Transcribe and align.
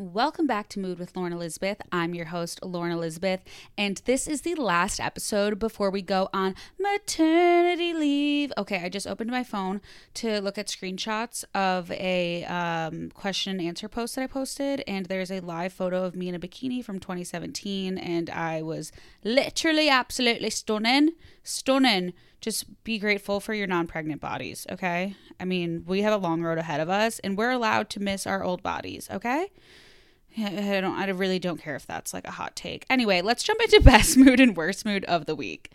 Welcome 0.00 0.46
back 0.46 0.70
to 0.70 0.80
Mood 0.80 0.98
with 0.98 1.14
Lauren 1.14 1.34
Elizabeth. 1.34 1.82
I'm 1.92 2.14
your 2.14 2.24
host, 2.24 2.64
Lauren 2.64 2.90
Elizabeth, 2.90 3.40
and 3.76 4.00
this 4.06 4.26
is 4.26 4.40
the 4.40 4.54
last 4.54 4.98
episode 4.98 5.58
before 5.58 5.90
we 5.90 6.00
go 6.00 6.30
on 6.32 6.54
maternity 6.78 7.92
leave. 7.92 8.50
Okay, 8.56 8.80
I 8.82 8.88
just 8.88 9.06
opened 9.06 9.30
my 9.30 9.44
phone 9.44 9.82
to 10.14 10.40
look 10.40 10.56
at 10.56 10.68
screenshots 10.68 11.44
of 11.54 11.90
a 11.90 12.46
um, 12.46 13.10
question 13.10 13.58
and 13.58 13.68
answer 13.68 13.90
post 13.90 14.14
that 14.14 14.22
I 14.22 14.26
posted, 14.26 14.82
and 14.88 15.04
there's 15.04 15.30
a 15.30 15.40
live 15.40 15.74
photo 15.74 16.04
of 16.04 16.16
me 16.16 16.30
in 16.30 16.34
a 16.34 16.40
bikini 16.40 16.82
from 16.82 16.98
2017, 16.98 17.98
and 17.98 18.30
I 18.30 18.62
was 18.62 18.92
literally 19.22 19.90
absolutely 19.90 20.48
stunning. 20.48 21.10
Stunning. 21.42 22.14
Just 22.40 22.84
be 22.84 22.98
grateful 22.98 23.38
for 23.38 23.52
your 23.52 23.66
non 23.66 23.86
pregnant 23.86 24.22
bodies, 24.22 24.66
okay? 24.72 25.14
I 25.38 25.44
mean, 25.44 25.84
we 25.86 26.00
have 26.00 26.14
a 26.14 26.16
long 26.16 26.40
road 26.40 26.56
ahead 26.56 26.80
of 26.80 26.88
us, 26.88 27.18
and 27.18 27.36
we're 27.36 27.50
allowed 27.50 27.90
to 27.90 28.00
miss 28.00 28.26
our 28.26 28.42
old 28.42 28.62
bodies, 28.62 29.06
okay? 29.12 29.50
I 30.38 30.80
don't 30.80 30.98
I 30.98 31.08
really 31.10 31.38
don't 31.38 31.60
care 31.60 31.76
if 31.76 31.86
that's 31.86 32.14
like 32.14 32.26
a 32.26 32.32
hot 32.32 32.56
take. 32.56 32.86
Anyway, 32.88 33.20
let's 33.20 33.42
jump 33.42 33.60
into 33.62 33.80
best 33.84 34.16
mood 34.16 34.40
and 34.40 34.56
worst 34.56 34.84
mood 34.84 35.04
of 35.04 35.26
the 35.26 35.34
week. 35.34 35.72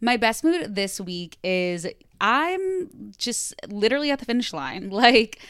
My 0.00 0.16
best 0.16 0.44
mood 0.44 0.74
this 0.74 1.00
week 1.00 1.38
is 1.42 1.86
I'm 2.20 3.12
just 3.16 3.54
literally 3.68 4.10
at 4.10 4.18
the 4.18 4.24
finish 4.24 4.52
line. 4.52 4.90
Like 4.98 5.40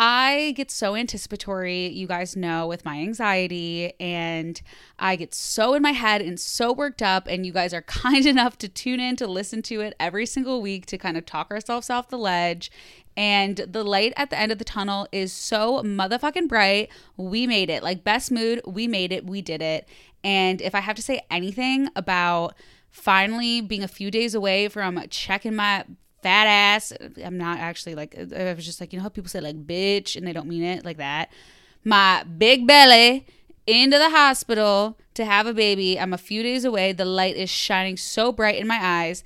I 0.00 0.54
get 0.56 0.70
so 0.70 0.94
anticipatory, 0.94 1.88
you 1.88 2.06
guys 2.06 2.36
know, 2.36 2.68
with 2.68 2.84
my 2.84 2.98
anxiety, 2.98 3.92
and 3.98 4.60
I 4.96 5.16
get 5.16 5.34
so 5.34 5.74
in 5.74 5.82
my 5.82 5.90
head 5.90 6.20
and 6.20 6.38
so 6.38 6.72
worked 6.72 7.02
up. 7.02 7.26
And 7.26 7.44
you 7.44 7.52
guys 7.52 7.74
are 7.74 7.82
kind 8.02 8.24
enough 8.24 8.56
to 8.58 8.68
tune 8.68 9.00
in 9.00 9.16
to 9.16 9.26
listen 9.26 9.60
to 9.62 9.80
it 9.80 9.94
every 9.98 10.24
single 10.24 10.62
week 10.62 10.86
to 10.86 10.98
kind 10.98 11.16
of 11.16 11.26
talk 11.26 11.50
ourselves 11.50 11.90
off 11.90 12.10
the 12.10 12.18
ledge. 12.18 12.70
And 13.18 13.56
the 13.56 13.82
light 13.82 14.12
at 14.16 14.30
the 14.30 14.38
end 14.38 14.52
of 14.52 14.58
the 14.58 14.64
tunnel 14.64 15.08
is 15.10 15.32
so 15.32 15.82
motherfucking 15.82 16.46
bright. 16.46 16.88
We 17.16 17.48
made 17.48 17.68
it. 17.68 17.82
Like, 17.82 18.04
best 18.04 18.30
mood, 18.30 18.60
we 18.64 18.86
made 18.86 19.10
it, 19.10 19.26
we 19.26 19.42
did 19.42 19.60
it. 19.60 19.88
And 20.22 20.62
if 20.62 20.72
I 20.72 20.78
have 20.78 20.94
to 20.96 21.02
say 21.02 21.22
anything 21.28 21.88
about 21.96 22.54
finally 22.90 23.60
being 23.60 23.82
a 23.82 23.88
few 23.88 24.12
days 24.12 24.36
away 24.36 24.68
from 24.68 25.02
checking 25.10 25.56
my 25.56 25.84
fat 26.22 26.46
ass. 26.46 26.92
I'm 27.24 27.38
not 27.38 27.58
actually 27.58 27.94
like, 27.94 28.16
I 28.16 28.52
was 28.54 28.64
just 28.64 28.80
like, 28.80 28.92
you 28.92 28.98
know 28.98 29.02
how 29.02 29.08
people 29.08 29.28
say 29.28 29.40
like 29.40 29.66
bitch 29.66 30.16
and 30.16 30.26
they 30.26 30.32
don't 30.32 30.48
mean 30.48 30.62
it 30.62 30.84
like 30.84 30.96
that. 30.98 31.30
My 31.84 32.24
big 32.24 32.66
belly 32.66 33.26
into 33.66 33.98
the 33.98 34.10
hospital 34.10 34.98
to 35.14 35.24
have 35.24 35.46
a 35.46 35.54
baby. 35.54 35.98
I'm 35.98 36.12
a 36.12 36.18
few 36.18 36.42
days 36.42 36.64
away. 36.64 36.92
The 36.92 37.04
light 37.04 37.36
is 37.36 37.50
shining 37.50 37.96
so 37.96 38.32
bright 38.32 38.56
in 38.56 38.66
my 38.66 38.78
eyes. 38.80 39.22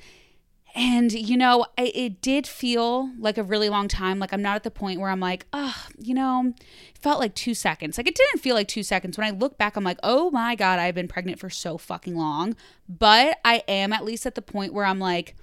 And, 0.74 1.12
you 1.12 1.36
know, 1.36 1.66
I, 1.76 1.92
it 1.94 2.22
did 2.22 2.46
feel 2.46 3.10
like 3.18 3.36
a 3.36 3.42
really 3.42 3.68
long 3.68 3.88
time. 3.88 4.18
Like, 4.18 4.32
I'm 4.32 4.40
not 4.40 4.56
at 4.56 4.62
the 4.62 4.70
point 4.70 5.00
where 5.00 5.10
I'm 5.10 5.20
like, 5.20 5.44
oh, 5.52 5.84
you 5.98 6.14
know, 6.14 6.54
it 6.56 6.98
felt 6.98 7.20
like 7.20 7.34
two 7.34 7.52
seconds. 7.52 7.98
Like, 7.98 8.08
it 8.08 8.14
didn't 8.14 8.40
feel 8.40 8.54
like 8.54 8.68
two 8.68 8.82
seconds. 8.82 9.18
When 9.18 9.26
I 9.26 9.30
look 9.30 9.58
back, 9.58 9.76
I'm 9.76 9.84
like, 9.84 9.98
oh 10.02 10.30
my 10.30 10.54
God, 10.54 10.78
I've 10.78 10.94
been 10.94 11.08
pregnant 11.08 11.38
for 11.38 11.50
so 11.50 11.76
fucking 11.76 12.16
long. 12.16 12.56
But 12.88 13.38
I 13.44 13.62
am 13.68 13.92
at 13.92 14.04
least 14.04 14.24
at 14.24 14.34
the 14.34 14.40
point 14.40 14.72
where 14.72 14.86
I'm 14.86 14.98
like, 14.98 15.36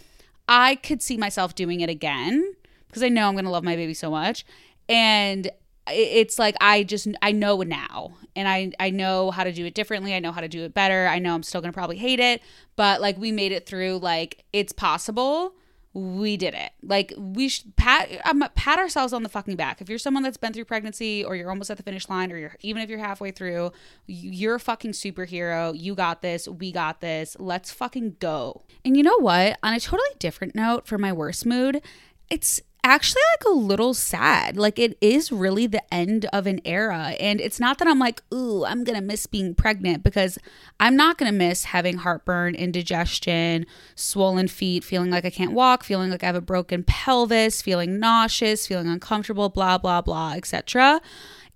I 0.48 0.76
could 0.76 1.04
see 1.04 1.16
myself 1.16 1.54
doing 1.54 1.82
it 1.82 1.90
again 1.90 2.56
because 2.88 3.04
I 3.04 3.10
know 3.10 3.28
I'm 3.28 3.36
going 3.36 3.46
to 3.46 3.52
love 3.52 3.64
my 3.64 3.76
baby 3.76 3.94
so 3.94 4.10
much. 4.10 4.46
And 4.88 5.52
it's 5.92 6.40
like 6.40 6.56
I 6.62 6.84
just 6.84 7.08
I 7.22 7.32
know 7.32 7.62
now 7.62 8.14
and 8.36 8.48
I 8.48 8.72
I 8.80 8.90
know 8.90 9.32
how 9.32 9.44
to 9.44 9.52
do 9.52 9.66
it 9.66 9.74
differently. 9.74 10.14
I 10.14 10.20
know 10.20 10.32
how 10.32 10.42
to 10.42 10.48
do 10.48 10.64
it 10.64 10.74
better. 10.74 11.08
I 11.08 11.20
know 11.20 11.36
I'm 11.36 11.44
still 11.44 11.62
going 11.62 11.72
to 11.72 11.78
probably 11.78 11.98
hate 11.98 12.20
it, 12.20 12.42
but 12.76 13.02
like 13.02 13.18
we 13.18 13.32
made 13.32 13.52
it 13.52 13.66
through 13.66 14.00
like 14.00 14.44
it's 14.54 14.72
possible 14.72 15.54
we 15.94 16.38
did 16.38 16.54
it. 16.54 16.72
Like 16.84 17.14
we 17.18 17.50
should 17.50 17.76
pat 17.76 18.10
um, 18.26 18.44
pat 18.56 18.78
ourselves 18.78 19.12
on 19.12 19.24
the 19.24 19.30
fucking 19.30 19.56
back. 19.56 19.82
If 19.82 19.90
you're 19.90 19.98
someone 19.98 20.24
that's 20.24 20.38
been 20.38 20.54
through 20.54 20.66
pregnancy 20.66 21.24
or 21.24 21.36
you're 21.36 21.50
almost 21.50 21.72
at 21.72 21.78
the 21.78 21.84
finish 21.84 22.08
line 22.10 22.32
or 22.32 22.38
you're 22.38 22.56
even 22.62 22.82
if 22.82 22.90
you're 22.90 23.00
halfway 23.00 23.32
through, 23.32 23.72
you're 24.06 24.56
a 24.56 24.60
fucking 24.60 24.92
superhero. 24.92 25.78
You 25.78 25.96
got 25.96 26.22
this. 26.22 26.48
We 26.48 26.72
got 26.72 27.02
this. 27.02 27.36
Let's 27.40 27.72
fucking 27.72 28.18
go. 28.20 28.64
And 28.86 28.96
you 28.96 29.04
know 29.04 29.18
what? 29.20 29.58
On 29.64 29.74
a 29.74 29.80
totally 29.80 30.10
different 30.20 30.54
note 30.54 30.86
for 30.86 30.98
my 30.98 31.12
worst 31.12 31.46
mood, 31.46 31.82
it's 32.30 32.62
actually 32.84 33.22
like 33.34 33.46
a 33.46 33.58
little 33.58 33.94
sad. 33.94 34.58
Like 34.58 34.80
it 34.80 34.98
is 35.02 35.32
really 35.32 35.68
the 35.68 35.94
end 35.94 36.26
of 36.32 36.48
an 36.48 36.62
era. 36.66 37.16
And 37.20 37.42
it's 37.42 37.60
not 37.60 37.78
that 37.80 37.88
I'm 37.88 38.00
like, 38.00 38.22
ooh, 38.34 38.66
I'm 38.66 38.84
gonna 38.84 39.02
miss 39.02 39.26
being 39.26 39.54
pregnant 39.54 40.04
because 40.04 40.38
I'm 40.80 40.96
not 40.96 41.18
gonna 41.18 41.32
miss 41.32 41.66
having 41.66 41.98
heartburn, 41.98 42.56
indigestion, 42.56 43.66
swollen 43.96 44.48
feet, 44.48 44.84
feeling 44.84 45.12
like 45.12 45.26
I 45.26 45.30
can't 45.30 45.54
walk, 45.54 45.84
feeling 45.84 46.10
like 46.10 46.24
I 46.24 46.28
have 46.28 46.36
a 46.36 46.42
broken 46.42 46.84
pelvis, 46.84 47.62
feeling 47.62 48.00
nauseous, 48.00 48.68
feeling 48.68 48.88
uncomfortable, 48.88 49.50
blah, 49.50 49.78
blah, 49.78 50.02
blah, 50.02 50.34
etc. 50.34 51.02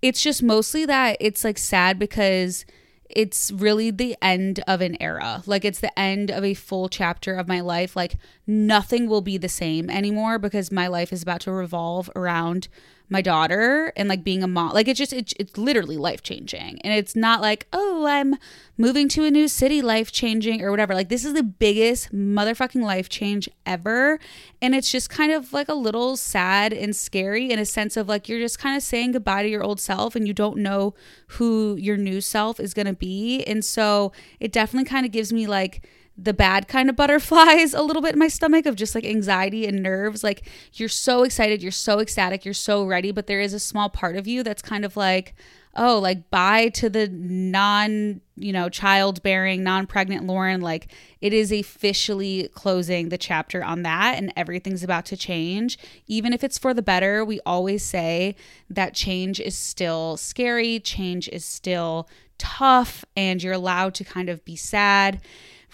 It's 0.02 0.20
just 0.20 0.42
mostly 0.42 0.84
that 0.86 1.16
it's 1.20 1.44
like 1.44 1.58
sad 1.58 1.98
because 1.98 2.64
it's 3.10 3.50
really 3.52 3.90
the 3.90 4.16
end 4.22 4.60
of 4.66 4.80
an 4.80 5.00
era. 5.00 5.42
Like 5.46 5.64
it's 5.64 5.80
the 5.80 5.96
end 5.98 6.30
of 6.30 6.44
a 6.44 6.54
full 6.54 6.88
chapter 6.88 7.34
of 7.34 7.48
my 7.48 7.60
life. 7.60 7.96
Like 7.96 8.16
nothing 8.46 9.08
will 9.08 9.20
be 9.20 9.38
the 9.38 9.48
same 9.48 9.90
anymore 9.90 10.38
because 10.38 10.72
my 10.72 10.86
life 10.86 11.12
is 11.12 11.22
about 11.22 11.40
to 11.42 11.52
revolve 11.52 12.10
around 12.16 12.68
my 13.14 13.22
daughter 13.22 13.92
and 13.96 14.08
like 14.08 14.22
being 14.22 14.42
a 14.42 14.46
mom 14.46 14.72
like 14.72 14.88
it's 14.88 14.98
just 14.98 15.12
it, 15.12 15.32
it's 15.38 15.56
literally 15.56 15.96
life 15.96 16.22
changing 16.22 16.78
and 16.82 16.92
it's 16.92 17.16
not 17.16 17.40
like 17.40 17.66
oh 17.72 18.06
i'm 18.06 18.36
moving 18.76 19.08
to 19.08 19.24
a 19.24 19.30
new 19.30 19.46
city 19.46 19.80
life 19.80 20.10
changing 20.10 20.62
or 20.62 20.70
whatever. 20.70 20.94
Like 20.94 21.08
this 21.08 21.24
is 21.24 21.34
the 21.34 21.42
biggest 21.42 22.12
motherfucking 22.12 22.82
life 22.82 23.08
change 23.08 23.48
ever. 23.64 24.18
And 24.60 24.74
it's 24.74 24.90
just 24.90 25.10
kind 25.10 25.32
of 25.32 25.52
like 25.52 25.68
a 25.68 25.74
little 25.74 26.16
sad 26.16 26.72
and 26.72 26.94
scary 26.94 27.50
in 27.50 27.58
a 27.58 27.64
sense 27.64 27.96
of 27.96 28.08
like 28.08 28.28
you're 28.28 28.40
just 28.40 28.58
kind 28.58 28.76
of 28.76 28.82
saying 28.82 29.12
goodbye 29.12 29.42
to 29.42 29.48
your 29.48 29.62
old 29.62 29.80
self 29.80 30.16
and 30.16 30.26
you 30.26 30.34
don't 30.34 30.58
know 30.58 30.94
who 31.28 31.76
your 31.76 31.96
new 31.96 32.20
self 32.20 32.58
is 32.58 32.74
going 32.74 32.86
to 32.86 32.94
be. 32.94 33.44
And 33.44 33.64
so 33.64 34.12
it 34.40 34.52
definitely 34.52 34.88
kind 34.88 35.06
of 35.06 35.12
gives 35.12 35.32
me 35.32 35.46
like 35.46 35.86
the 36.16 36.32
bad 36.32 36.68
kind 36.68 36.88
of 36.88 36.96
butterflies 36.96 37.74
a 37.74 37.82
little 37.82 38.02
bit 38.02 38.12
in 38.12 38.18
my 38.18 38.28
stomach 38.28 38.66
of 38.66 38.76
just 38.76 38.94
like 38.94 39.04
anxiety 39.04 39.66
and 39.66 39.82
nerves. 39.82 40.22
Like 40.22 40.48
you're 40.74 40.88
so 40.88 41.22
excited, 41.24 41.62
you're 41.62 41.72
so 41.72 41.98
ecstatic, 42.00 42.44
you're 42.44 42.54
so 42.54 42.84
ready, 42.84 43.10
but 43.10 43.26
there 43.26 43.40
is 43.40 43.52
a 43.52 43.60
small 43.60 43.88
part 43.88 44.16
of 44.16 44.26
you 44.26 44.42
that's 44.42 44.62
kind 44.62 44.84
of 44.84 44.96
like, 44.96 45.34
oh, 45.76 45.98
like 45.98 46.30
bye 46.30 46.68
to 46.68 46.88
the 46.88 47.08
non, 47.08 48.20
you 48.36 48.52
know, 48.52 48.68
childbearing, 48.68 49.64
non 49.64 49.88
pregnant 49.88 50.24
Lauren. 50.24 50.60
Like 50.60 50.86
it 51.20 51.32
is 51.32 51.50
officially 51.50 52.48
closing 52.54 53.08
the 53.08 53.18
chapter 53.18 53.64
on 53.64 53.82
that 53.82 54.16
and 54.16 54.32
everything's 54.36 54.84
about 54.84 55.06
to 55.06 55.16
change. 55.16 55.78
Even 56.06 56.32
if 56.32 56.44
it's 56.44 56.58
for 56.58 56.72
the 56.72 56.82
better, 56.82 57.24
we 57.24 57.40
always 57.44 57.84
say 57.84 58.36
that 58.70 58.94
change 58.94 59.40
is 59.40 59.56
still 59.56 60.16
scary, 60.16 60.78
change 60.78 61.28
is 61.30 61.44
still 61.44 62.08
tough, 62.38 63.04
and 63.16 63.42
you're 63.42 63.52
allowed 63.52 63.94
to 63.94 64.04
kind 64.04 64.28
of 64.28 64.44
be 64.44 64.56
sad 64.56 65.20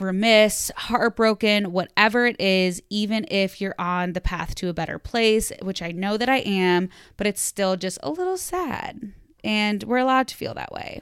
remiss, 0.00 0.70
heartbroken, 0.76 1.72
whatever 1.72 2.26
it 2.26 2.40
is, 2.40 2.82
even 2.90 3.26
if 3.30 3.60
you're 3.60 3.74
on 3.78 4.12
the 4.12 4.20
path 4.20 4.54
to 4.56 4.68
a 4.68 4.74
better 4.74 4.98
place, 4.98 5.52
which 5.62 5.82
I 5.82 5.92
know 5.92 6.16
that 6.16 6.28
I 6.28 6.38
am, 6.38 6.88
but 7.16 7.26
it's 7.26 7.40
still 7.40 7.76
just 7.76 7.98
a 8.02 8.10
little 8.10 8.36
sad. 8.36 9.12
And 9.42 9.82
we're 9.84 9.98
allowed 9.98 10.28
to 10.28 10.36
feel 10.36 10.54
that 10.54 10.72
way. 10.72 11.00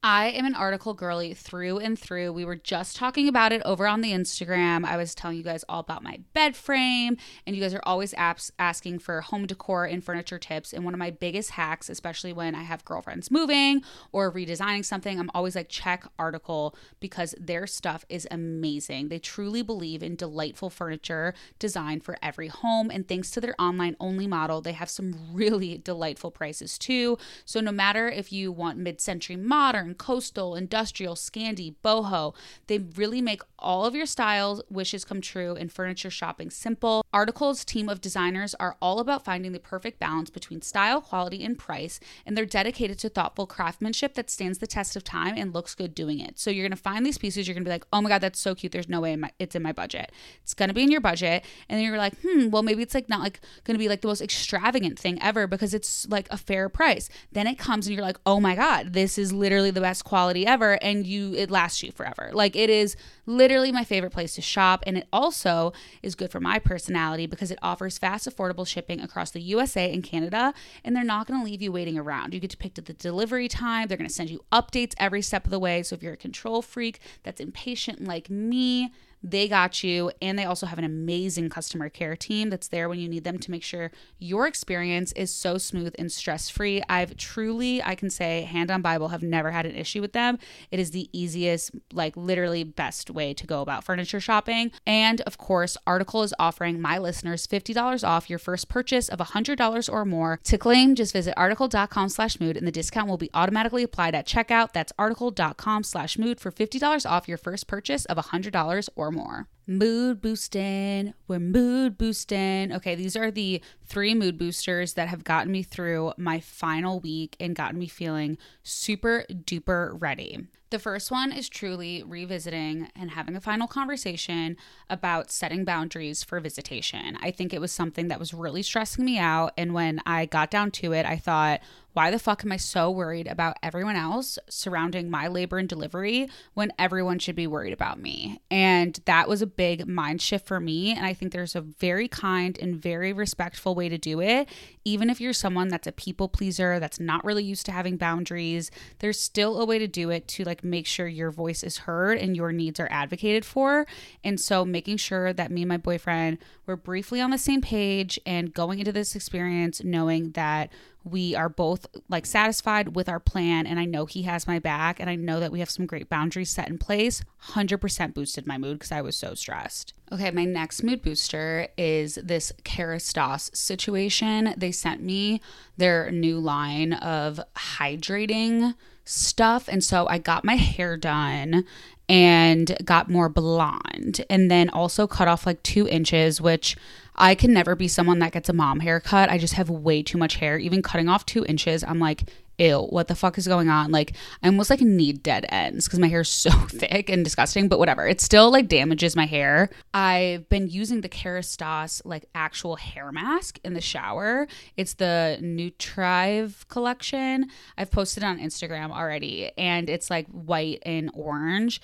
I 0.00 0.26
am 0.28 0.46
an 0.46 0.54
article 0.54 0.94
girly 0.94 1.34
through 1.34 1.78
and 1.78 1.98
through. 1.98 2.32
We 2.32 2.44
were 2.44 2.54
just 2.54 2.94
talking 2.94 3.26
about 3.26 3.50
it 3.50 3.60
over 3.64 3.84
on 3.84 4.00
the 4.00 4.12
Instagram. 4.12 4.84
I 4.84 4.96
was 4.96 5.12
telling 5.12 5.36
you 5.36 5.42
guys 5.42 5.64
all 5.68 5.80
about 5.80 6.04
my 6.04 6.20
bed 6.34 6.54
frame, 6.54 7.16
and 7.44 7.56
you 7.56 7.60
guys 7.60 7.74
are 7.74 7.82
always 7.82 8.14
apps 8.14 8.52
asking 8.60 9.00
for 9.00 9.20
home 9.20 9.46
decor 9.46 9.86
and 9.86 10.04
furniture 10.04 10.38
tips. 10.38 10.72
And 10.72 10.84
one 10.84 10.94
of 10.94 10.98
my 10.98 11.10
biggest 11.10 11.50
hacks, 11.50 11.88
especially 11.88 12.32
when 12.32 12.54
I 12.54 12.62
have 12.62 12.84
girlfriends 12.84 13.28
moving 13.28 13.82
or 14.12 14.32
redesigning 14.32 14.84
something, 14.84 15.18
I'm 15.18 15.30
always 15.34 15.56
like, 15.56 15.68
check 15.68 16.06
article 16.16 16.76
because 17.00 17.34
their 17.36 17.66
stuff 17.66 18.04
is 18.08 18.26
amazing. 18.30 19.08
They 19.08 19.18
truly 19.18 19.62
believe 19.62 20.04
in 20.04 20.14
delightful 20.14 20.70
furniture 20.70 21.34
designed 21.58 22.04
for 22.04 22.16
every 22.22 22.48
home. 22.48 22.88
And 22.88 23.08
thanks 23.08 23.32
to 23.32 23.40
their 23.40 23.60
online 23.60 23.96
only 23.98 24.28
model, 24.28 24.60
they 24.60 24.72
have 24.72 24.90
some 24.90 25.16
really 25.32 25.78
delightful 25.78 26.30
prices 26.30 26.78
too. 26.78 27.18
So 27.44 27.60
no 27.60 27.72
matter 27.72 28.08
if 28.08 28.32
you 28.32 28.52
want 28.52 28.78
mid 28.78 29.00
century 29.00 29.34
modern, 29.34 29.87
modern, 29.88 29.94
coastal, 29.94 30.54
industrial, 30.54 31.14
Scandi, 31.14 31.74
boho. 31.82 32.34
They 32.66 32.78
really 32.78 33.22
make 33.22 33.42
all 33.58 33.84
of 33.84 33.94
your 33.94 34.06
styles 34.06 34.62
wishes 34.70 35.04
come 35.04 35.20
true 35.20 35.54
and 35.54 35.72
furniture 35.72 36.10
shopping 36.10 36.50
simple. 36.50 37.04
Article's 37.12 37.64
team 37.64 37.88
of 37.88 38.00
designers 38.00 38.54
are 38.60 38.76
all 38.80 39.00
about 39.00 39.24
finding 39.24 39.52
the 39.52 39.58
perfect 39.58 39.98
balance 39.98 40.30
between 40.30 40.62
style, 40.62 41.00
quality, 41.00 41.44
and 41.44 41.58
price, 41.58 41.98
and 42.24 42.36
they're 42.36 42.46
dedicated 42.46 42.98
to 42.98 43.08
thoughtful 43.08 43.46
craftsmanship 43.46 44.14
that 44.14 44.30
stands 44.30 44.58
the 44.58 44.66
test 44.66 44.94
of 44.96 45.02
time 45.02 45.34
and 45.36 45.54
looks 45.54 45.74
good 45.74 45.94
doing 45.94 46.20
it. 46.20 46.38
So 46.38 46.50
you're 46.50 46.66
going 46.66 46.76
to 46.76 46.82
find 46.82 47.04
these 47.04 47.18
pieces, 47.18 47.48
you're 47.48 47.54
going 47.54 47.64
to 47.64 47.68
be 47.68 47.74
like, 47.74 47.86
"Oh 47.92 48.00
my 48.00 48.08
god, 48.08 48.20
that's 48.20 48.38
so 48.38 48.54
cute. 48.54 48.72
There's 48.72 48.88
no 48.88 49.00
way 49.00 49.16
it's 49.38 49.56
in 49.56 49.62
my 49.62 49.72
budget." 49.72 50.12
It's 50.42 50.54
going 50.54 50.68
to 50.68 50.74
be 50.74 50.82
in 50.82 50.90
your 50.90 51.00
budget, 51.00 51.44
and 51.68 51.78
then 51.78 51.84
you're 51.84 51.98
like, 51.98 52.14
"Hmm, 52.22 52.50
well 52.50 52.62
maybe 52.62 52.82
it's 52.82 52.94
like 52.94 53.08
not 53.08 53.20
like 53.20 53.40
going 53.64 53.74
to 53.74 53.78
be 53.78 53.88
like 53.88 54.02
the 54.02 54.08
most 54.08 54.20
extravagant 54.20 54.98
thing 54.98 55.20
ever 55.22 55.46
because 55.46 55.74
it's 55.74 56.06
like 56.08 56.28
a 56.30 56.36
fair 56.36 56.68
price." 56.68 57.08
Then 57.32 57.46
it 57.46 57.58
comes 57.58 57.86
and 57.86 57.96
you're 57.96 58.04
like, 58.04 58.18
"Oh 58.26 58.40
my 58.40 58.54
god, 58.54 58.92
this 58.92 59.18
is 59.18 59.32
literally 59.32 59.70
the 59.78 59.82
best 59.82 60.04
quality 60.04 60.44
ever 60.44 60.72
and 60.82 61.06
you 61.06 61.34
it 61.34 61.50
lasts 61.50 61.82
you 61.82 61.92
forever. 61.92 62.30
Like 62.32 62.56
it 62.56 62.68
is 62.68 62.96
literally 63.26 63.70
my 63.70 63.84
favorite 63.84 64.12
place 64.12 64.34
to 64.34 64.42
shop 64.42 64.82
and 64.86 64.98
it 64.98 65.06
also 65.12 65.72
is 66.02 66.16
good 66.16 66.32
for 66.32 66.40
my 66.40 66.58
personality 66.58 67.26
because 67.26 67.52
it 67.52 67.58
offers 67.62 67.96
fast 67.96 68.28
affordable 68.28 68.66
shipping 68.66 69.00
across 69.00 69.30
the 69.30 69.40
USA 69.40 69.92
and 69.92 70.02
Canada 70.02 70.52
and 70.84 70.96
they're 70.96 71.04
not 71.04 71.28
going 71.28 71.38
to 71.38 71.44
leave 71.44 71.62
you 71.62 71.70
waiting 71.70 71.96
around. 71.96 72.34
You 72.34 72.40
get 72.40 72.50
to 72.50 72.56
pick 72.56 72.74
the 72.74 72.82
delivery 72.82 73.46
time. 73.46 73.86
They're 73.86 73.96
going 73.96 74.08
to 74.08 74.14
send 74.14 74.30
you 74.30 74.44
updates 74.50 74.94
every 74.98 75.22
step 75.22 75.44
of 75.44 75.50
the 75.50 75.60
way. 75.60 75.82
So 75.84 75.94
if 75.94 76.02
you're 76.02 76.14
a 76.14 76.16
control 76.16 76.60
freak 76.60 77.00
that's 77.22 77.40
impatient 77.40 78.04
like 78.04 78.28
me, 78.28 78.92
they 79.22 79.48
got 79.48 79.82
you. 79.82 80.10
And 80.22 80.38
they 80.38 80.44
also 80.44 80.66
have 80.66 80.78
an 80.78 80.84
amazing 80.84 81.48
customer 81.48 81.88
care 81.88 82.16
team 82.16 82.50
that's 82.50 82.68
there 82.68 82.88
when 82.88 82.98
you 82.98 83.08
need 83.08 83.24
them 83.24 83.38
to 83.38 83.50
make 83.50 83.62
sure 83.62 83.90
your 84.18 84.46
experience 84.46 85.12
is 85.12 85.32
so 85.32 85.58
smooth 85.58 85.94
and 85.98 86.10
stress 86.10 86.48
free. 86.48 86.82
I've 86.88 87.16
truly, 87.16 87.82
I 87.82 87.94
can 87.94 88.10
say, 88.10 88.42
hand 88.42 88.70
on 88.70 88.82
Bible, 88.82 89.08
have 89.08 89.22
never 89.22 89.50
had 89.50 89.66
an 89.66 89.74
issue 89.74 90.00
with 90.00 90.12
them. 90.12 90.38
It 90.70 90.78
is 90.78 90.90
the 90.90 91.08
easiest, 91.12 91.72
like 91.92 92.16
literally 92.16 92.64
best 92.64 93.10
way 93.10 93.34
to 93.34 93.46
go 93.46 93.62
about 93.62 93.84
furniture 93.84 94.20
shopping. 94.20 94.70
And 94.86 95.20
of 95.22 95.38
course, 95.38 95.76
Article 95.86 96.22
is 96.22 96.34
offering 96.38 96.80
my 96.80 96.98
listeners 96.98 97.46
$50 97.46 98.06
off 98.06 98.30
your 98.30 98.38
first 98.38 98.68
purchase 98.68 99.08
of 99.08 99.18
$100 99.18 99.92
or 99.92 100.04
more. 100.04 100.40
To 100.44 100.58
claim, 100.58 100.94
just 100.94 101.12
visit 101.12 101.34
article.com 101.36 102.08
slash 102.08 102.40
mood 102.40 102.56
and 102.56 102.66
the 102.66 102.72
discount 102.72 103.08
will 103.08 103.16
be 103.16 103.30
automatically 103.34 103.82
applied 103.82 104.14
at 104.14 104.26
checkout. 104.26 104.72
That's 104.72 104.92
article.com 104.98 105.84
slash 105.84 106.18
mood 106.18 106.40
for 106.40 106.50
$50 106.50 107.08
off 107.08 107.28
your 107.28 107.38
first 107.38 107.66
purchase 107.66 108.04
of 108.06 108.16
$100 108.16 108.88
or 108.96 109.07
more. 109.10 109.48
Mood 109.70 110.22
boosting. 110.22 111.12
We're 111.26 111.40
mood 111.40 111.98
boosting. 111.98 112.72
Okay, 112.72 112.94
these 112.94 113.14
are 113.16 113.30
the 113.30 113.60
three 113.84 114.14
mood 114.14 114.38
boosters 114.38 114.94
that 114.94 115.08
have 115.08 115.24
gotten 115.24 115.52
me 115.52 115.62
through 115.62 116.14
my 116.16 116.40
final 116.40 117.00
week 117.00 117.36
and 117.38 117.54
gotten 117.54 117.78
me 117.78 117.86
feeling 117.86 118.38
super 118.62 119.26
duper 119.30 119.94
ready. 120.00 120.48
The 120.70 120.78
first 120.78 121.10
one 121.10 121.32
is 121.32 121.48
truly 121.48 122.02
revisiting 122.02 122.90
and 122.94 123.12
having 123.12 123.34
a 123.34 123.40
final 123.40 123.66
conversation 123.66 124.58
about 124.90 125.30
setting 125.30 125.64
boundaries 125.64 126.22
for 126.22 126.40
visitation. 126.40 127.16
I 127.22 127.30
think 127.30 127.54
it 127.54 127.60
was 127.60 127.72
something 127.72 128.08
that 128.08 128.18
was 128.18 128.34
really 128.34 128.62
stressing 128.62 129.02
me 129.02 129.18
out. 129.18 129.54
And 129.56 129.72
when 129.72 130.02
I 130.04 130.26
got 130.26 130.50
down 130.50 130.70
to 130.72 130.92
it, 130.92 131.06
I 131.06 131.16
thought, 131.16 131.60
why 131.94 132.10
the 132.10 132.18
fuck 132.18 132.44
am 132.44 132.52
I 132.52 132.58
so 132.58 132.90
worried 132.90 133.26
about 133.26 133.56
everyone 133.62 133.96
else 133.96 134.38
surrounding 134.50 135.08
my 135.08 135.26
labor 135.26 135.56
and 135.56 135.68
delivery 135.68 136.28
when 136.52 136.72
everyone 136.78 137.18
should 137.18 137.34
be 137.34 137.46
worried 137.46 137.72
about 137.72 137.98
me? 137.98 138.42
And 138.50 139.00
that 139.06 139.26
was 139.26 139.40
a 139.40 139.46
big 139.58 139.88
mind 139.88 140.22
shift 140.22 140.46
for 140.46 140.60
me. 140.60 140.92
And 140.92 141.04
I 141.04 141.12
think 141.12 141.32
there's 141.32 141.56
a 141.56 141.60
very 141.60 142.06
kind 142.06 142.56
and 142.62 142.80
very 142.80 143.12
respectful 143.12 143.74
way 143.74 143.88
to 143.88 143.98
do 143.98 144.20
it. 144.20 144.48
Even 144.84 145.10
if 145.10 145.20
you're 145.20 145.32
someone 145.32 145.66
that's 145.66 145.88
a 145.88 145.92
people 145.92 146.28
pleaser, 146.28 146.78
that's 146.78 147.00
not 147.00 147.24
really 147.24 147.42
used 147.42 147.66
to 147.66 147.72
having 147.72 147.96
boundaries, 147.96 148.70
there's 149.00 149.20
still 149.20 149.60
a 149.60 149.66
way 149.66 149.80
to 149.80 149.88
do 149.88 150.10
it 150.10 150.28
to 150.28 150.44
like 150.44 150.62
make 150.62 150.86
sure 150.86 151.08
your 151.08 151.32
voice 151.32 151.64
is 151.64 151.78
heard 151.78 152.18
and 152.18 152.36
your 152.36 152.52
needs 152.52 152.78
are 152.78 152.88
advocated 152.92 153.44
for. 153.44 153.84
And 154.22 154.40
so 154.40 154.64
making 154.64 154.98
sure 154.98 155.32
that 155.32 155.50
me 155.50 155.62
and 155.62 155.68
my 155.68 155.76
boyfriend 155.76 156.38
were 156.64 156.76
briefly 156.76 157.20
on 157.20 157.30
the 157.30 157.38
same 157.38 157.60
page 157.60 158.20
and 158.24 158.54
going 158.54 158.78
into 158.78 158.92
this 158.92 159.16
experience 159.16 159.82
knowing 159.82 160.30
that 160.32 160.70
we 161.10 161.34
are 161.34 161.48
both 161.48 161.86
like 162.08 162.26
satisfied 162.26 162.94
with 162.94 163.08
our 163.08 163.20
plan 163.20 163.66
and 163.66 163.78
I 163.78 163.84
know 163.84 164.06
he 164.06 164.22
has 164.22 164.46
my 164.46 164.58
back 164.58 165.00
and 165.00 165.08
I 165.08 165.14
know 165.14 165.40
that 165.40 165.52
we 165.52 165.60
have 165.60 165.70
some 165.70 165.86
great 165.86 166.08
boundaries 166.08 166.50
set 166.50 166.68
in 166.68 166.78
place 166.78 167.22
100% 167.50 168.14
boosted 168.14 168.46
my 168.46 168.58
mood 168.58 168.78
because 168.78 168.92
I 168.92 169.02
was 169.02 169.16
so 169.16 169.34
stressed. 169.34 169.94
Okay, 170.12 170.30
my 170.30 170.44
next 170.44 170.82
mood 170.82 171.02
booster 171.02 171.68
is 171.76 172.18
this 172.22 172.52
Kerastase 172.64 173.54
situation. 173.54 174.54
They 174.56 174.72
sent 174.72 175.02
me 175.02 175.40
their 175.76 176.10
new 176.10 176.38
line 176.38 176.92
of 176.94 177.40
hydrating 177.56 178.74
stuff 179.04 179.68
and 179.68 179.82
so 179.82 180.06
I 180.06 180.18
got 180.18 180.44
my 180.44 180.56
hair 180.56 180.96
done 180.96 181.64
and 182.08 182.76
got 182.84 183.10
more 183.10 183.28
blonde 183.28 184.24
and 184.30 184.50
then 184.50 184.70
also 184.70 185.06
cut 185.06 185.28
off 185.28 185.44
like 185.46 185.62
2 185.62 185.86
inches 185.88 186.40
which 186.40 186.76
I 187.18 187.34
can 187.34 187.52
never 187.52 187.74
be 187.74 187.88
someone 187.88 188.20
that 188.20 188.32
gets 188.32 188.48
a 188.48 188.52
mom 188.52 188.80
haircut. 188.80 189.28
I 189.28 189.38
just 189.38 189.54
have 189.54 189.68
way 189.68 190.02
too 190.02 190.18
much 190.18 190.36
hair. 190.36 190.56
Even 190.56 190.82
cutting 190.82 191.08
off 191.08 191.26
two 191.26 191.44
inches, 191.44 191.82
I'm 191.82 191.98
like, 191.98 192.30
ew, 192.58 192.82
what 192.90 193.08
the 193.08 193.14
fuck 193.14 193.38
is 193.38 193.46
going 193.46 193.68
on? 193.68 193.90
Like, 193.90 194.14
I 194.42 194.48
almost 194.48 194.70
like 194.70 194.80
need 194.80 195.22
dead 195.22 195.46
ends 195.48 195.86
because 195.86 195.98
my 195.98 196.08
hair 196.08 196.20
is 196.20 196.28
so 196.28 196.50
thick 196.68 197.08
and 197.08 197.24
disgusting, 197.24 197.68
but 197.68 197.78
whatever. 197.78 198.06
It 198.06 198.20
still 198.20 198.50
like 198.50 198.68
damages 198.68 199.16
my 199.16 199.26
hair. 199.26 199.70
I've 199.94 200.48
been 200.48 200.68
using 200.68 201.00
the 201.00 201.08
Kerastase 201.08 202.02
like 202.04 202.26
actual 202.34 202.76
hair 202.76 203.12
mask 203.12 203.58
in 203.64 203.74
the 203.74 203.80
shower. 203.80 204.46
It's 204.76 204.94
the 204.94 205.38
Nutritive 205.40 206.66
collection. 206.68 207.46
I've 207.76 207.90
posted 207.90 208.24
on 208.24 208.38
Instagram 208.38 208.90
already 208.90 209.50
and 209.56 209.88
it's 209.88 210.10
like 210.10 210.26
white 210.28 210.82
and 210.84 211.10
orange 211.14 211.80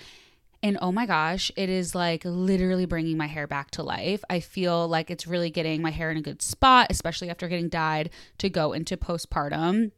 and 0.65 0.79
oh 0.81 0.93
my 0.93 1.05
gosh, 1.05 1.53
it 1.57 1.69
is 1.69 1.95
like 1.95 2.23
literally 2.25 2.87
bringing 2.87 3.19
my 3.19 3.27
hair 3.27 3.47
back 3.47 3.71
to 3.73 3.83
life. 3.83 4.25
I 4.31 4.41
feel 4.41 4.89
like 4.89 5.11
it's 5.11 5.27
really 5.27 5.51
getting 5.51 5.83
my 5.83 5.91
hair 5.91 6.11
in 6.11 6.17
a 6.17 6.23
good 6.23 6.41
spot, 6.41 6.87
especially 6.89 7.29
after 7.29 7.49
getting 7.49 7.69
dyed 7.69 8.09
to 8.39 8.49
go 8.49 8.73
into 8.73 8.97
postpartum 8.97 9.91